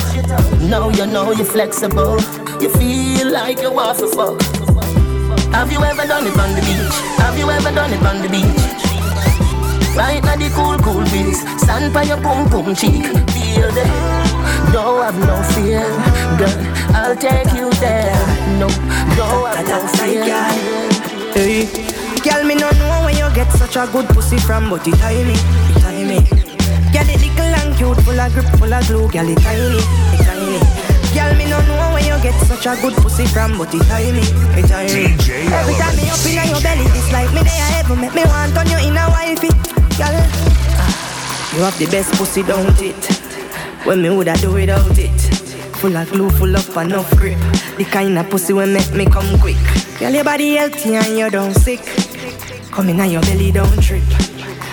[0.60, 2.20] Now you know you're flexible.
[2.60, 4.40] You feel like you want to fuck.
[5.52, 6.94] Have you ever done it on the beach?
[7.18, 8.82] Have you ever done it on the beach?
[9.96, 11.40] Right now the cool, cool breeze.
[11.60, 13.04] Stand by your pum pum cheek.
[13.34, 13.84] Feel the
[14.72, 15.82] Don't have no fear,
[16.38, 16.56] girl.
[16.94, 18.14] I'll take you there.
[18.58, 18.68] No,
[19.16, 20.24] don't have no fear.
[21.34, 21.66] Hey,
[22.22, 25.32] girl, me no know where you get such a good pussy from, but it tiny,
[25.32, 26.20] it tiny.
[26.92, 29.08] Girl, it little and cute, full of grip, full of glue.
[29.10, 30.58] Girl, it tiny, it tiny.
[31.14, 34.24] Girl, me no know where you get such a good pussy from, but it tiny,
[34.58, 35.14] it tiny.
[35.52, 38.56] Every time me up in your belly, it's like me there ever make me want
[38.56, 39.52] on you in a wifey.
[39.96, 40.16] Girl,
[41.54, 43.02] you have the best pussy, don't it?
[43.84, 45.10] When me woulda do without it.
[45.82, 47.38] Full of glue, full of enough grip.
[47.76, 49.56] The kind of pussy will make me come quick.
[49.98, 51.80] Girl, your body healthy and you don't sick.
[52.70, 54.04] Come in and your belly don't trip.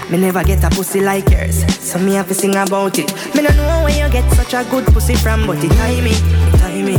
[0.10, 3.13] Me never get a pussy like yours, so me have to sing about it.
[3.36, 6.58] Me no know where you get such a good pussy from, but it tiny, it
[6.58, 6.98] tiny.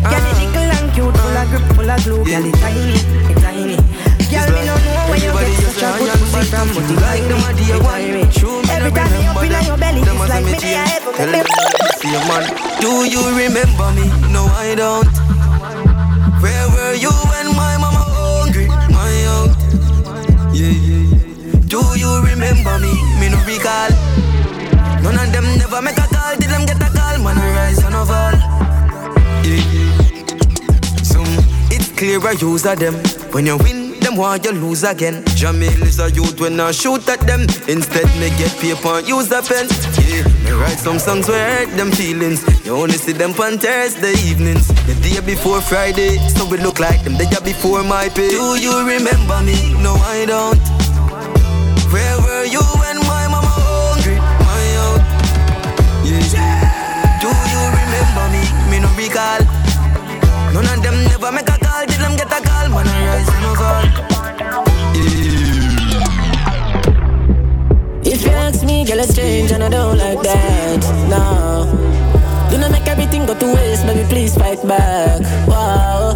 [0.00, 0.40] Girl, it ah.
[0.40, 2.24] little and cute, full of grip, full of glue.
[2.24, 2.96] Girl, it tiny,
[3.28, 3.76] it tiny.
[4.32, 7.28] Girl, me no know where you get such a good pussy from, but it tiny,
[7.28, 8.24] it tiny.
[8.72, 11.44] Every time me up in your belly, it's like me there ever them me.
[12.00, 12.48] see a man.
[12.80, 14.08] Do you remember me?
[14.32, 15.04] No, I don't.
[16.40, 17.77] Where were you when my
[22.80, 22.92] me?
[23.20, 23.90] Me no recall.
[25.02, 26.36] None of them never make a call.
[26.36, 27.18] Did them get a call?
[27.22, 28.36] Man, I rise and fall.
[29.44, 29.64] Yeah.
[31.02, 31.28] Some
[31.70, 32.94] it's clear I use of them.
[33.32, 35.22] When you win, them want you lose again.
[35.36, 37.42] Jamil is a youth when I shoot at them.
[37.68, 39.66] Instead, me get paper use a pen.
[40.08, 42.42] Yeah, me write some songs where hurt them feelings.
[42.64, 44.68] You only see them on Thursday evenings.
[44.86, 48.30] The day before Friday, so we look like them the day before my pay.
[48.30, 49.74] Do you remember me?
[49.82, 50.58] No, I don't.
[51.92, 52.17] Where
[59.10, 59.40] No.
[60.52, 62.68] None of them never make a call them get a call.
[62.68, 64.08] Man, I rise and.
[68.04, 70.80] If you ask me, girl, it's strange and I don't like that.
[71.08, 71.66] No.
[72.50, 75.20] Do not make everything go to waste, baby, please fight back.
[75.46, 76.14] Wow.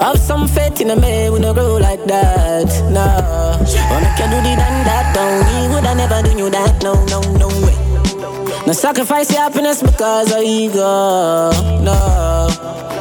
[0.00, 2.68] Have some faith in a man, we no grow like that.
[2.92, 3.06] No.
[3.90, 5.74] Wanna you do the done that, don't we?
[5.74, 6.82] Would I never do you that?
[6.82, 7.77] No, no, no way.
[8.68, 11.48] No sacrifice your happiness because of ego.
[11.80, 12.48] No.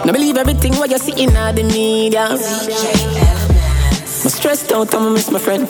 [0.06, 2.28] No believe everything what you see in the media.
[2.30, 2.38] I'm
[4.32, 5.68] stressed out, I'ma miss my friend.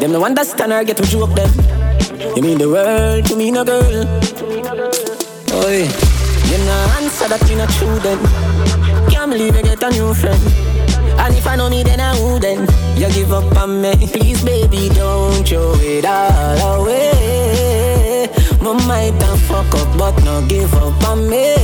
[0.00, 1.48] Them no understand or get to joke them.
[2.36, 4.04] You mean the world to me, no girl.
[5.64, 8.18] Oi, you no answer that you not true then.
[9.08, 10.42] Can't believe you get a new friend.
[11.18, 12.70] And if I know me, then I wouldn't.
[13.00, 17.71] You give up on me, please, baby, don't throw it all away.
[18.62, 21.54] My might have fuck up, but no give up on me.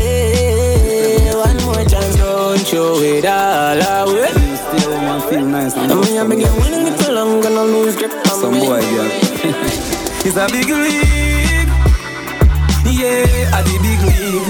[1.33, 4.33] One more chance, don't throw it all away.
[4.57, 7.95] Still man feel nice and I mean, I've been getting a little long, gonna lose
[7.95, 8.61] grip on Some me.
[8.67, 9.11] boy, girl.
[10.27, 11.71] It's a big league.
[12.91, 14.49] Yeah, at the big league.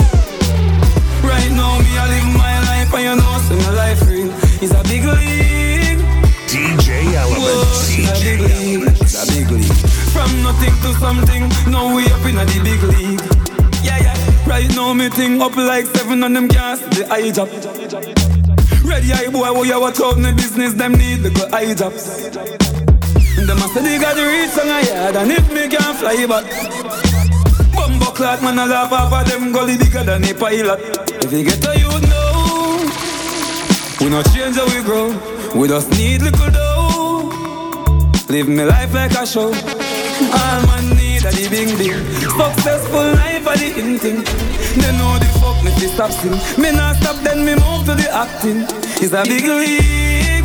[1.23, 4.33] Right now, me, I live my life, and you know, so my life real.
[4.63, 5.88] It's a big league.
[6.49, 7.45] DJ Element.
[7.45, 8.89] Whoa, it's a big league.
[8.89, 9.77] A big league.
[10.17, 13.21] From nothing to something, now we up in the big league.
[13.85, 14.49] Yeah, yeah.
[14.49, 17.49] Right now, me thing up like seven on them gas, the eye job.
[18.83, 21.75] Ready eye boy, what you watch out in the business, them need the good eye
[21.75, 22.31] jobs.
[22.33, 26.25] Them a say they got the reach on a yard, and if me can fly
[26.25, 26.49] back.
[27.77, 30.81] Bumbo clock, man, I laugh off of them gully bigger than a pilot.
[31.23, 32.89] If you get a youth now,
[34.01, 35.38] we not change how we grow.
[35.55, 37.31] We just need little dough.
[38.29, 39.49] Live me life like a show.
[39.49, 44.23] All man need a the big big Successful life a the in thing.
[44.81, 47.95] They know the fuck me fi stop sing Me not stop then me move to
[47.95, 48.67] the acting.
[49.03, 50.45] It's a big league.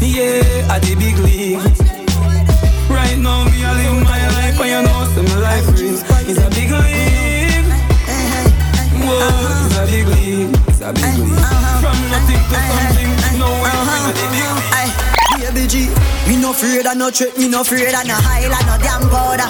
[0.00, 1.58] Yeah, a the big league.
[2.90, 5.98] Right now me a live my life And you know my life real.
[6.28, 7.17] It's a big league
[9.18, 11.42] it's a big league It's a big league
[11.82, 17.08] From nothing to something No way bring a big league me no afraid of no
[17.10, 19.48] threat, me no afraid of no highland, no damn powder.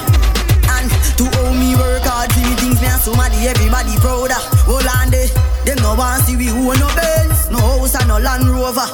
[0.79, 0.87] And
[1.19, 4.43] to owe me work hard for me things, me and somebody, everybody proud of.
[4.63, 5.27] Hold on there,
[5.67, 8.87] them no want see we who no Benz, no house and no Land Rover.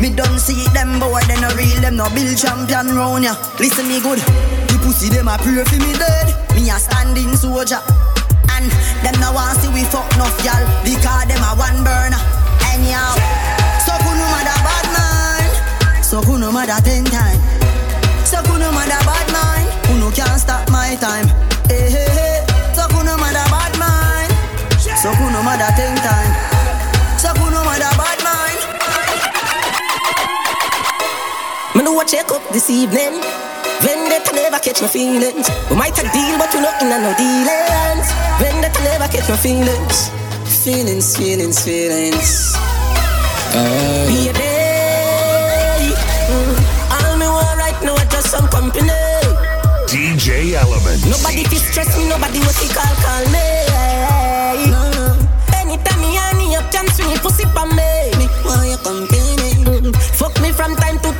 [0.00, 3.36] Me done see them boy, they no real, them no build champion round ya.
[3.60, 4.16] Listen me good,
[4.72, 7.84] the pussy them a pray for me dead, me a standing soldier.
[8.56, 8.72] And
[9.20, 12.20] no want see we fuck enough y'all, because them a one burner.
[12.72, 13.14] Anyhow,
[13.84, 17.40] so kuno mother bad man, so kuno mother ten time.
[18.24, 21.28] So kuno mother bad man, kuno can't stop my time.
[21.68, 22.38] Hey, hey, hey.
[22.74, 24.28] So kuno mother bad man,
[24.96, 26.32] so kuno mother ten time.
[27.18, 28.56] So kuno mother bad man.
[31.76, 33.20] Me know what check up this evening.
[33.82, 35.48] Vendetta never catch my feelings.
[35.70, 38.08] We might a deal, but we not in a no dealings.
[38.38, 40.10] Vendetta never catch my feelings.
[40.64, 42.54] Feelings, feelings, feelings.
[43.50, 44.46] Baby,
[46.28, 46.54] mm,
[46.92, 48.90] all me want right now is just some company.
[49.88, 51.00] DJ Element.
[51.08, 53.46] Nobody fi stress me, nobody what he call call me.
[54.70, 55.06] No, no.
[55.56, 57.90] Anytime me need a chance me pussy pa me.
[58.20, 59.50] Me want your company.
[59.66, 61.10] Mm, Fuck me from time to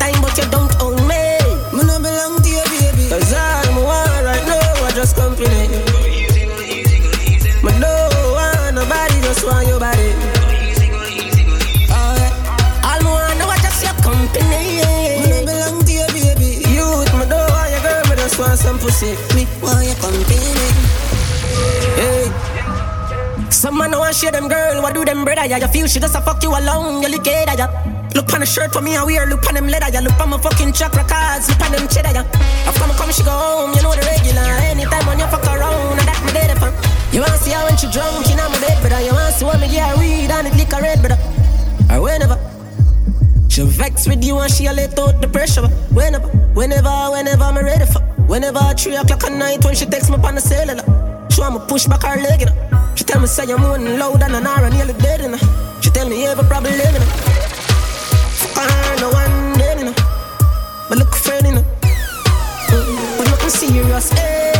[19.00, 19.34] pussy.
[19.34, 20.36] Me want your company.
[21.96, 22.28] Hey.
[23.50, 25.46] Some man want share them girl, what do them brother?
[25.46, 27.66] Yeah, you feel she just a fuck you alone, you look at ya.
[28.14, 30.00] Look on the shirt for me, I wear, look on them leather, yeah.
[30.00, 32.68] Look on my fucking chakra cards, look on them cheddar, yeah.
[32.68, 34.46] After me come, she go home, you know the regular.
[34.70, 36.70] Anytime when you fuck around, and that me dead for.
[37.14, 39.02] You wanna see her when she drunk, in my bed, brother.
[39.02, 41.18] You wanna see when me get her weed and it lick her red, brother.
[41.90, 42.38] Or whenever.
[43.48, 45.66] She vex with you and she let out the pressure.
[45.90, 48.09] Whenever, whenever, whenever I'm ready for.
[48.30, 50.84] Whenever 3 o'clock at night when she texts me on the cellular,
[51.30, 52.94] she want me push back her leg, in her.
[52.94, 55.38] She tell me say I'm moving loud and an hour and nearly dead, you know.
[55.80, 57.00] She tell me every problem, you her.
[58.54, 59.94] Fuck her, no one then, you know.
[60.94, 61.64] Look friend, you know.
[62.70, 63.18] Mm-hmm.
[63.18, 64.54] But nothing serious, eh.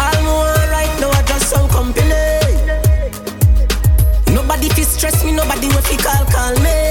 [0.00, 2.24] All me want right now I just some company.
[4.32, 6.89] Nobody fi stress me, nobody will fi call, call me.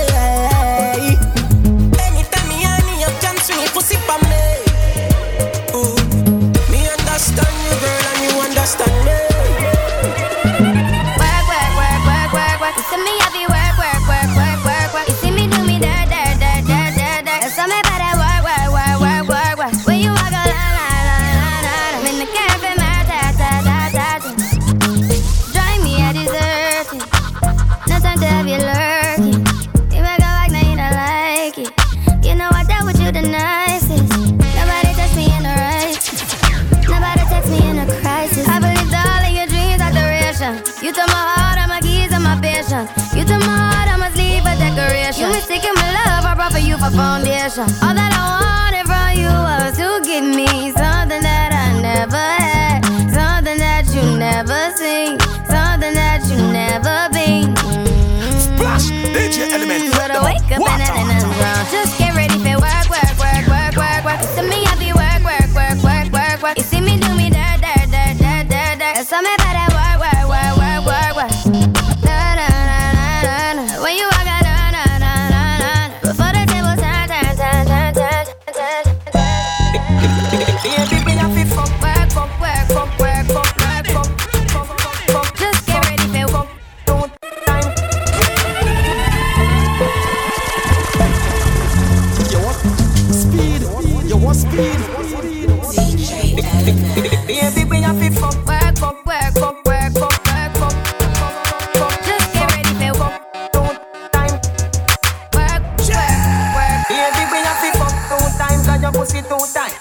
[109.29, 109.77] Too tight.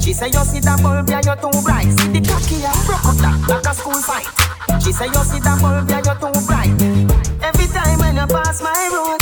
[0.00, 1.90] She say you see that bulb and you're too bright.
[1.98, 4.26] See the cocky and broke up that like a school fight.
[4.82, 6.70] She say you see that bulb and you're too bright.
[7.42, 9.21] Every time when you pass my road,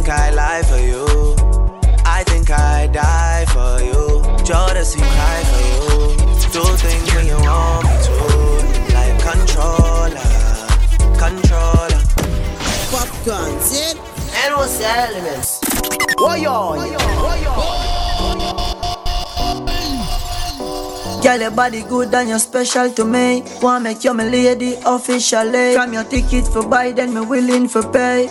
[0.00, 1.04] I think I lie for you.
[2.06, 4.22] I think I die for you.
[4.48, 6.16] Jodeci cry for you.
[6.54, 8.16] Do things when you want me to.
[8.96, 10.32] Like controller,
[11.20, 12.00] controller.
[12.88, 13.92] Popcaan, see?
[14.40, 15.60] And what's the elements?
[16.16, 16.80] Woyo,
[21.22, 23.44] Girl, your body good and you're special to me.
[23.60, 25.74] Wanna make you my lady officially.
[25.74, 28.30] From your ticket for buy, then me willing for pay.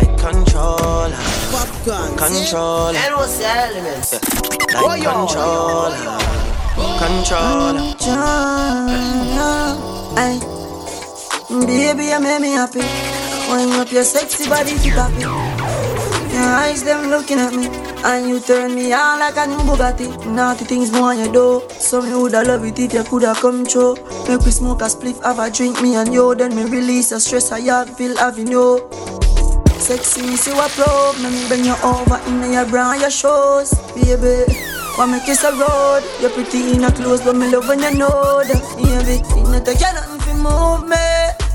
[0.00, 1.12] Like controller.
[1.52, 2.96] Popcaan, Controller.
[2.96, 4.12] And what's the elements?
[4.72, 6.18] Like controller.
[6.96, 7.84] Controller.
[10.16, 10.40] Ay,
[11.66, 12.80] baby, you make me happy.
[13.50, 15.20] Wind up your sexy body to happy.
[15.20, 17.66] your eyes, them looking at me.
[18.02, 20.08] And you turn me on like a new Bugatti.
[20.24, 21.68] Naughty things more on your door.
[21.72, 23.96] So me woulda love it if you coulda come true.
[24.26, 26.34] Make we smoke a spliff, have a drink, me and you.
[26.34, 28.88] Then me release a stress I have, feel having you.
[29.80, 30.70] Sexy, me see what
[31.22, 34.44] me bring you over in your brown, your shoes, baby.
[34.98, 36.02] Want me kiss a road?
[36.20, 39.24] You're pretty in a clothes, but me love when you know that, baby.
[39.34, 40.96] You not take nothing for move me.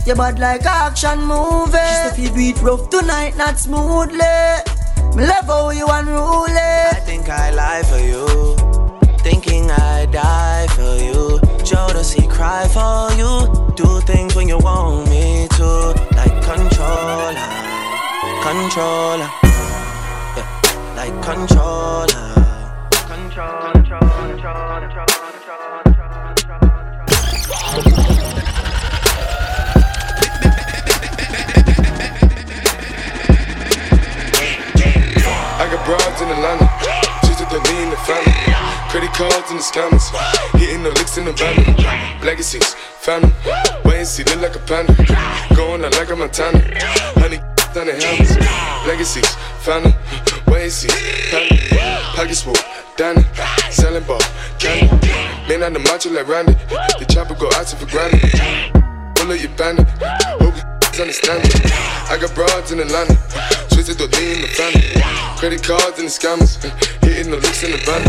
[0.07, 1.77] You bad like action movie.
[1.77, 4.17] Say if you do it rough tonight, not smoothly.
[5.15, 6.57] Me love how you unruly.
[6.57, 8.55] I think I lie for you.
[9.19, 11.39] Thinking I die for you.
[11.63, 13.73] Jodeci cry for you.
[13.75, 15.93] Do things when you want me to.
[16.15, 17.64] Like controller.
[18.45, 19.27] Controller.
[20.37, 22.05] Yeah, like controller.
[23.09, 26.61] Control, control, control, control, control, control.
[35.57, 36.35] I got broads in the
[37.89, 38.29] the.
[38.91, 40.05] Credit cards in the scammers,
[40.59, 42.21] hitting the licks in the van.
[42.23, 43.33] Legacies, family,
[43.83, 44.93] wait and see, like a panda.
[45.55, 46.61] Going out like a Montana,
[47.15, 47.39] honey
[47.75, 48.31] down the helmets.
[48.87, 49.27] Legacies,
[49.59, 49.91] family,
[50.47, 51.59] family.
[52.15, 52.55] Pockets full,
[52.95, 53.21] Danny,
[53.69, 54.21] selling ball,
[54.59, 55.11] candy.
[55.49, 58.31] Man on the macho like Randy, the chopper go out for granted.
[59.19, 59.83] Pull up your bandit,
[60.39, 61.51] hope you understand it.
[62.07, 63.19] I got broads in Atlanta,
[63.67, 64.95] twisted the lean in the family.
[65.35, 66.55] Credit cards and the scammers,
[67.03, 67.99] hitting the looks in the van.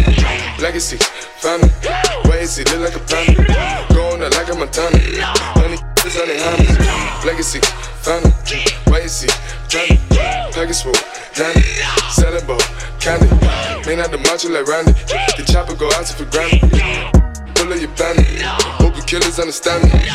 [0.63, 0.97] Legacy,
[1.43, 1.75] family,
[2.47, 3.43] see, look like a panda.
[3.91, 5.03] Going out like a Montana,
[5.59, 7.27] honey, the hammers.
[7.27, 7.59] Legacy,
[8.07, 8.31] family,
[8.97, 9.29] wait and see,
[9.69, 9.99] family.
[10.53, 10.93] Package full,
[11.35, 11.61] Danny,
[12.11, 12.61] selling ball,
[12.99, 13.29] candy.
[13.87, 16.61] Man out the macho like Randy, the chopper go out to for granted.
[17.55, 18.43] Pull up your bandit,
[18.81, 20.07] hope the killers understand me.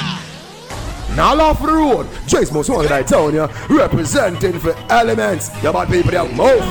[1.15, 5.51] Now off the road, Jace most wanted I told you, representing for elements.
[5.61, 6.63] You bad people that move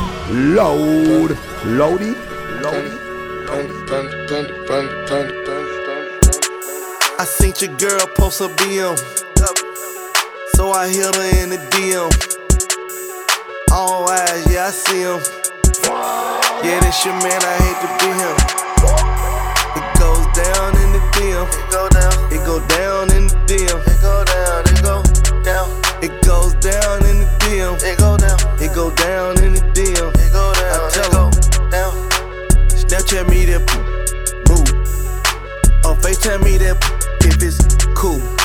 [0.57, 1.31] loud,
[1.65, 2.15] loady,
[2.63, 2.97] loady.
[7.19, 9.21] I seen your girl post a BM.
[10.61, 12.13] So I hit her in the DM.
[13.73, 15.17] All eyes, yeah, I see him.
[16.61, 18.37] Yeah, this your man, I hate to be him.
[19.81, 21.49] It goes down in the DM.
[21.49, 22.13] It go down.
[22.29, 23.81] It go down in the DM.
[23.89, 24.61] It go down.
[24.69, 25.01] It go
[25.41, 25.67] down.
[26.05, 27.81] It goes down in the DM.
[27.83, 28.39] It go down.
[28.61, 30.13] It go down in the DM.
[30.13, 30.77] It go down.
[30.77, 31.93] I tell it down.
[32.69, 33.65] Snapchat me that.
[34.45, 34.69] Move.
[35.87, 36.77] Or oh, FaceTime me that
[37.25, 38.40] if it's cool.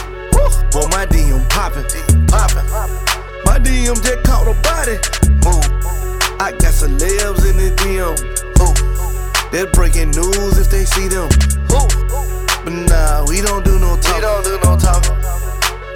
[0.75, 1.85] Boy, my DM poppin'.
[2.27, 2.67] Poppin'.
[3.45, 4.99] My DM just caught a body.
[5.39, 5.63] Move.
[6.37, 8.11] I got celebs in the DM.
[8.59, 9.51] Ooh.
[9.51, 11.29] They're breaking news if they see them.
[11.71, 11.87] Ooh.
[12.65, 14.15] But nah, we don't do no talking.
[14.15, 15.15] We don't do no talking.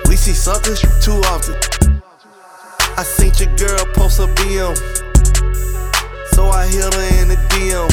[0.07, 1.59] We see suckers too often.
[2.95, 4.77] I seen your girl post a BM.
[6.31, 7.91] So I hit her in the DM.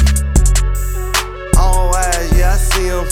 [1.58, 3.06] All eyes, yeah, I see him.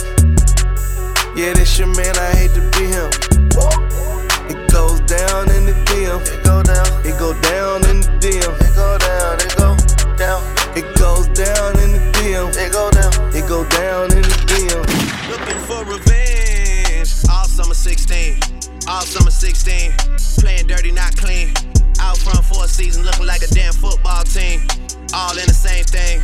[1.36, 3.33] Yeah, this your man, I hate to be him.
[3.54, 6.20] It goes down in the DM.
[6.26, 6.86] It go down.
[7.06, 8.50] It go down in the DM.
[8.60, 9.38] It go down.
[9.38, 9.76] It go
[10.16, 10.42] down.
[10.76, 12.50] It goes down in the DM.
[12.56, 13.12] It go down.
[13.34, 14.82] It go down in the DM.
[15.30, 17.14] Looking for revenge.
[17.30, 18.40] All summer 16.
[18.88, 19.92] All summer 16.
[20.40, 21.54] Playing dirty, not clean.
[22.00, 24.66] Out front for a season, looking like a damn football team.
[25.14, 26.22] All in the same thing.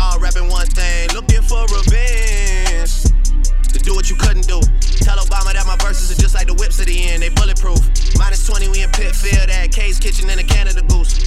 [0.00, 1.10] All rapping one thing.
[1.12, 3.04] Looking for revenge.
[3.70, 4.58] To do what you couldn't do.
[5.06, 7.22] Tell Obama that my verses are just like the whips at the end.
[7.22, 7.78] They bulletproof.
[8.18, 11.22] Minus 20, we in Pitfield at K's Kitchen in a Canada Goose.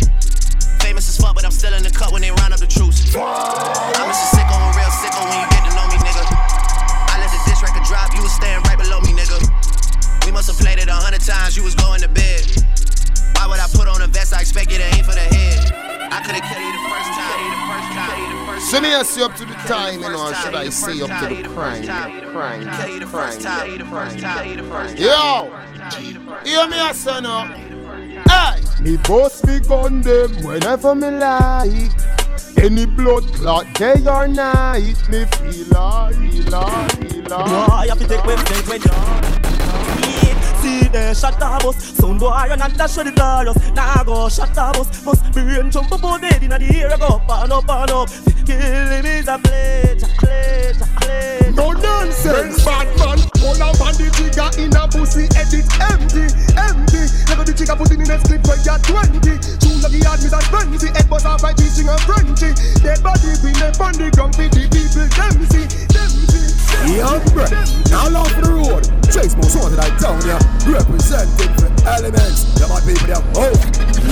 [0.84, 3.16] Famous as fuck, but I'm still in the cut when they round up the troops.
[3.16, 6.24] I'm just a sicko, a real sicko when you get to know me, nigga.
[6.28, 9.40] I let the diss record drop, you was staying right below me, nigga.
[10.28, 12.44] We must have played it a hundred times, you was going to bed.
[13.40, 14.36] Why would I put on a vest?
[14.36, 15.72] I expect you to aim for the head.
[16.12, 17.53] I could've killed you the first time.
[18.70, 21.10] So me ask you up to the time, you know, or should I say up
[21.22, 21.84] to the crime?
[21.84, 22.64] Crime, crime.
[24.98, 25.52] Yo,
[26.44, 27.48] hear me a son up.
[28.28, 31.92] Hey, me boss me gun them whenever me like.
[32.58, 37.30] Any blood clot day or night, me feel like, feel like, feel like.
[37.30, 39.33] Boy, have to take when take when See
[40.94, 44.54] there, shut the bus Sound boy, you not dash with the chorus Nah go, shut
[44.54, 47.68] the bus Must brain jump up on dead inna the air Go up and up
[47.68, 48.10] and up
[48.46, 53.20] Kill him is a pleasure, pleasure, pleasure No nonsense, bad man.
[53.42, 57.02] Pull up on the trigger in a pussy, edit empty, empty.
[57.28, 59.36] Never the trigger put in a split where you're 20.
[59.60, 62.54] Soon the yard a 20, head bust off like teaching a Frenchy.
[62.80, 66.53] Dead body bring them on the ground for the people, them see, them see.
[66.90, 67.54] Young breath,
[67.90, 68.84] now off the road.
[69.12, 70.38] Chase most wanted I down ya.
[70.68, 72.60] Representing for elements.
[72.60, 73.54] Yeah, my people, them oh,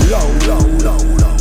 [0.10, 1.41] low, low, low, low.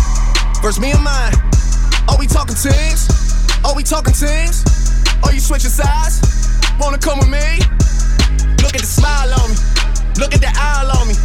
[0.61, 1.33] versus me and mine.
[2.07, 3.09] Are we talking teams?
[3.65, 4.63] Are we talking teams?
[5.23, 6.21] Are you switching sides?
[6.79, 7.65] Wanna come with me?
[8.61, 9.57] Look at the smile on me.
[10.21, 11.15] Look at the owl on me.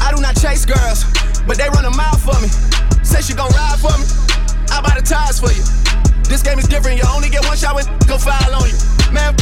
[0.00, 1.04] I do not chase girls,
[1.46, 2.48] but they run a mile for me.
[3.02, 4.06] Say she gon' ride for me.
[4.70, 5.62] I buy the tires for you.
[6.30, 6.98] This game is different.
[6.98, 8.76] You only get one shot when go file on you.
[9.12, 9.34] Man.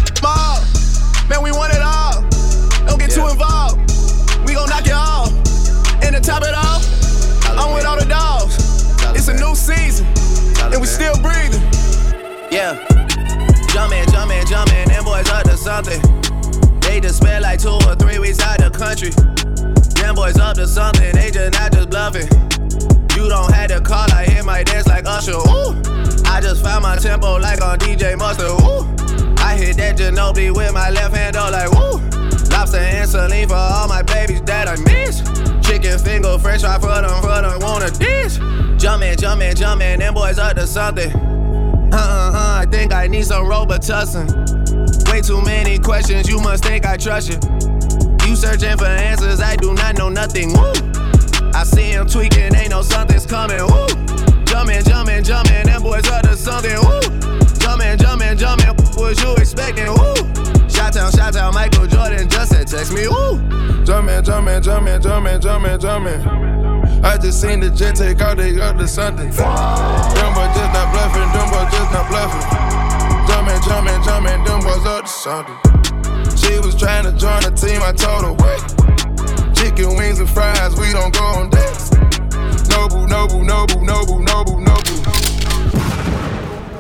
[15.75, 16.81] Something.
[16.81, 19.11] They just spent like two or three weeks out the country.
[19.99, 22.29] Them boys up to something, they just not just bluffing.
[23.17, 25.33] You don't have to call, I hit my dance like Usher.
[25.33, 25.75] Ooh.
[26.27, 28.55] I just found my tempo like on DJ Mustard.
[28.63, 28.87] Ooh.
[29.43, 31.99] I hit that Ginobili with my left hand, though, like woo.
[32.51, 35.23] Lobster and saline for all my babies that I miss.
[35.67, 38.37] Chicken finger, french fry for them, for them, want a dish.
[38.79, 41.11] Jumpin', jumpin', jumpin', them boys up to something.
[41.93, 44.74] Uh uh uh, I think I need some Robitussin.
[45.11, 47.39] Way too many questions, you must think I trust you.
[48.27, 50.53] You searching for answers, I do not know nothing.
[50.53, 50.73] Woo!
[51.55, 53.61] I see him tweaking, ain't no something's coming.
[53.61, 53.87] Woo!
[54.45, 56.77] Jumpin', jumpin', jumpin', them boys up to something.
[56.77, 57.01] Woo!
[57.59, 59.87] Jumpin', jumpin', jumpin', what you expecting?
[59.87, 60.15] Woo!
[60.69, 63.07] Shout out, shout out, Michael Jordan just said text me.
[63.09, 63.39] Woo!
[63.85, 66.45] Jumpin', jumpin', jumpin', jumpin', jumpin', jumpin'.
[67.05, 69.31] I just seen the jet take out, they to something.
[69.31, 72.84] Them just not bluffing, boys just not bluffing.
[73.65, 75.57] Jumpin', jumpin', jumpin', them boys up to something.
[76.37, 78.61] She was trying to join the team, I told her wait.
[79.57, 81.91] Chicken wings and fries, we don't go on dates.
[82.69, 85.05] Noble, noble, noble, noble, noble, noble.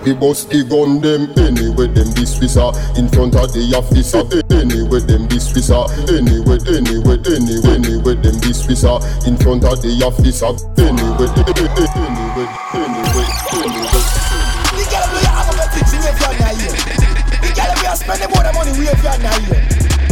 [0.05, 2.99] We bust the gun them anyway them this wisa ah.
[3.01, 4.53] in front of the officer ah.
[4.53, 5.89] anyway them this wisa ah.
[6.13, 12.45] anyway anyway anyway anyway them this wisa in front of the officer anyway anyway
[12.77, 13.14] anyway
[18.27, 19.61] we are spending money we if you're here.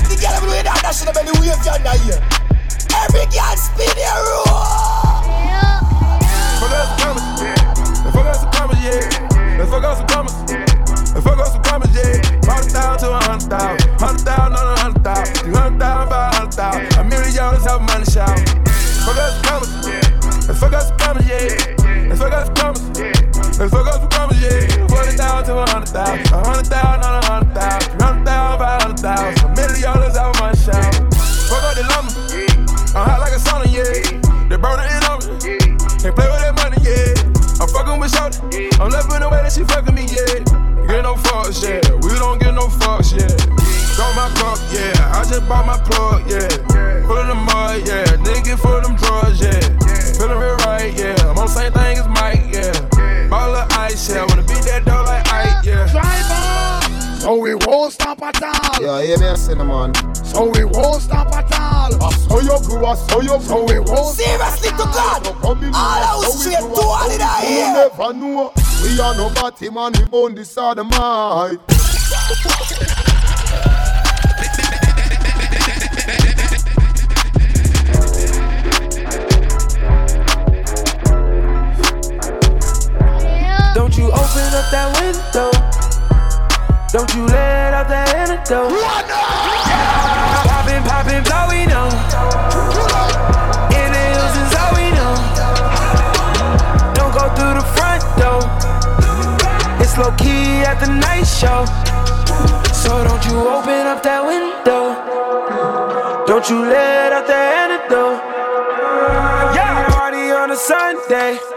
[0.08, 1.32] The girl we that dash in the
[1.64, 2.41] you're not here.
[69.14, 71.58] No batty man, we own this side of my.
[83.74, 85.50] Don't you open up that window.
[86.90, 89.11] Don't you let out that antidote.
[100.02, 101.64] Low key at the night show.
[102.82, 104.82] So don't you open up that window.
[106.26, 108.18] Don't you let out that antidote.
[109.54, 111.51] Yeah, party on a Sunday.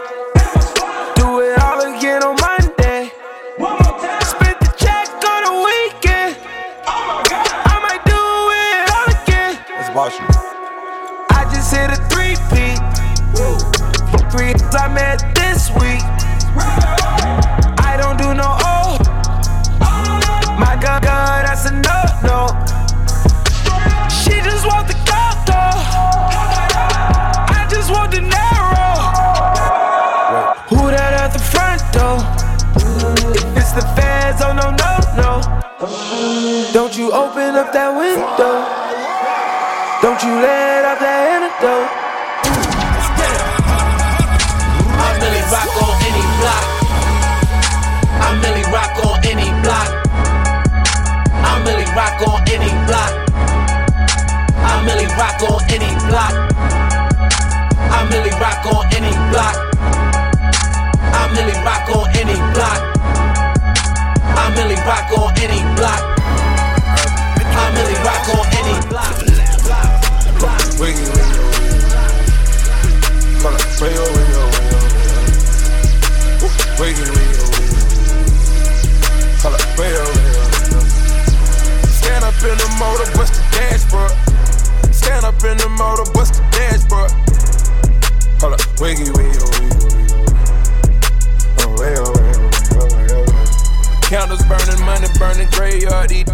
[95.50, 96.28] Burning, graveyard eat.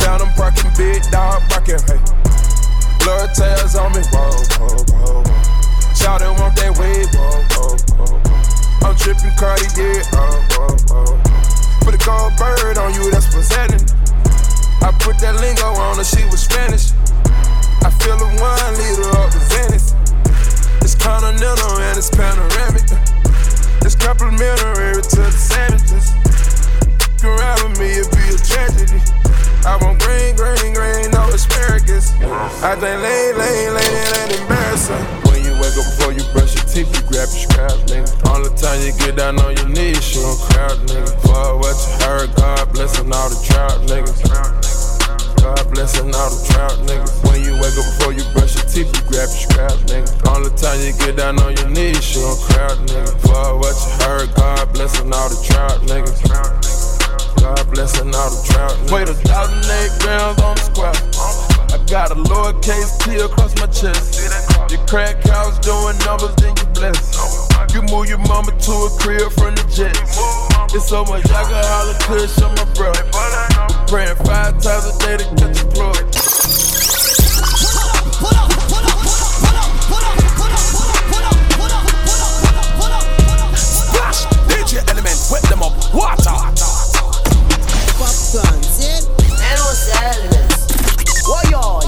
[0.00, 2.00] Found them parking, big dog barking, hey.
[3.00, 5.24] Blood tails on me, whoa, whoa, whoa.
[5.94, 8.88] Shout it, want that wave, whoa, whoa, whoa.
[8.88, 11.20] I'm tripping Cardi, yeah, oh, whoa, whoa.
[11.80, 13.86] Put a gold bird on you, that's happening.
[14.82, 16.92] I put that lingo on her, she was Spanish.
[17.84, 19.94] I fill a one liter up with Venice.
[20.80, 22.84] It's continental and it's panoramic.
[23.84, 26.23] It's complimentary to the sandwiches.
[27.24, 29.00] Can ride with me, it'd be a tragedy.
[29.64, 32.12] I want green, green, green, no asparagus.
[32.60, 35.00] I think lay, lay, lay, it ain't embarrassing.
[35.24, 38.12] When you wake up before you brush your teeth, you grab your scrap, nigga.
[38.28, 41.16] All the time you get down on your knees, you don't crowd, nigga.
[41.24, 44.20] For what you heard, God blessing all the trout, niggas.
[45.40, 47.24] God blessing all the trout, niggas.
[47.24, 50.12] When you wake up before you brush your teeth, you grab your scrap, nigga.
[50.28, 53.16] All the time you get down on your knees, you don't crowd, nigga.
[53.24, 56.73] For what you heard, God blessing all the trout, niggas.
[57.40, 58.74] God blessing all the trout.
[58.90, 60.96] Weighed a thousand eight grams on the square.
[61.74, 64.20] I got a lowercase T across my chest.
[64.70, 67.14] Your crack house doing numbers, then you bless.
[67.74, 70.18] You move your mama to a crib from the jets.
[70.74, 72.92] It's so much I alcohol and kush on my bro.
[72.94, 76.14] We're praying five times a day to catch a plug.
[83.54, 86.53] Splash, DJ Element, wet them up, water
[88.34, 90.66] sunset and on silence.
[91.24, 91.78] Why y'all?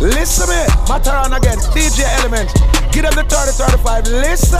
[0.00, 0.66] Listen me,
[1.32, 2.50] again, DJ Element.
[2.90, 4.06] get up the 30 35.
[4.08, 4.58] Listen.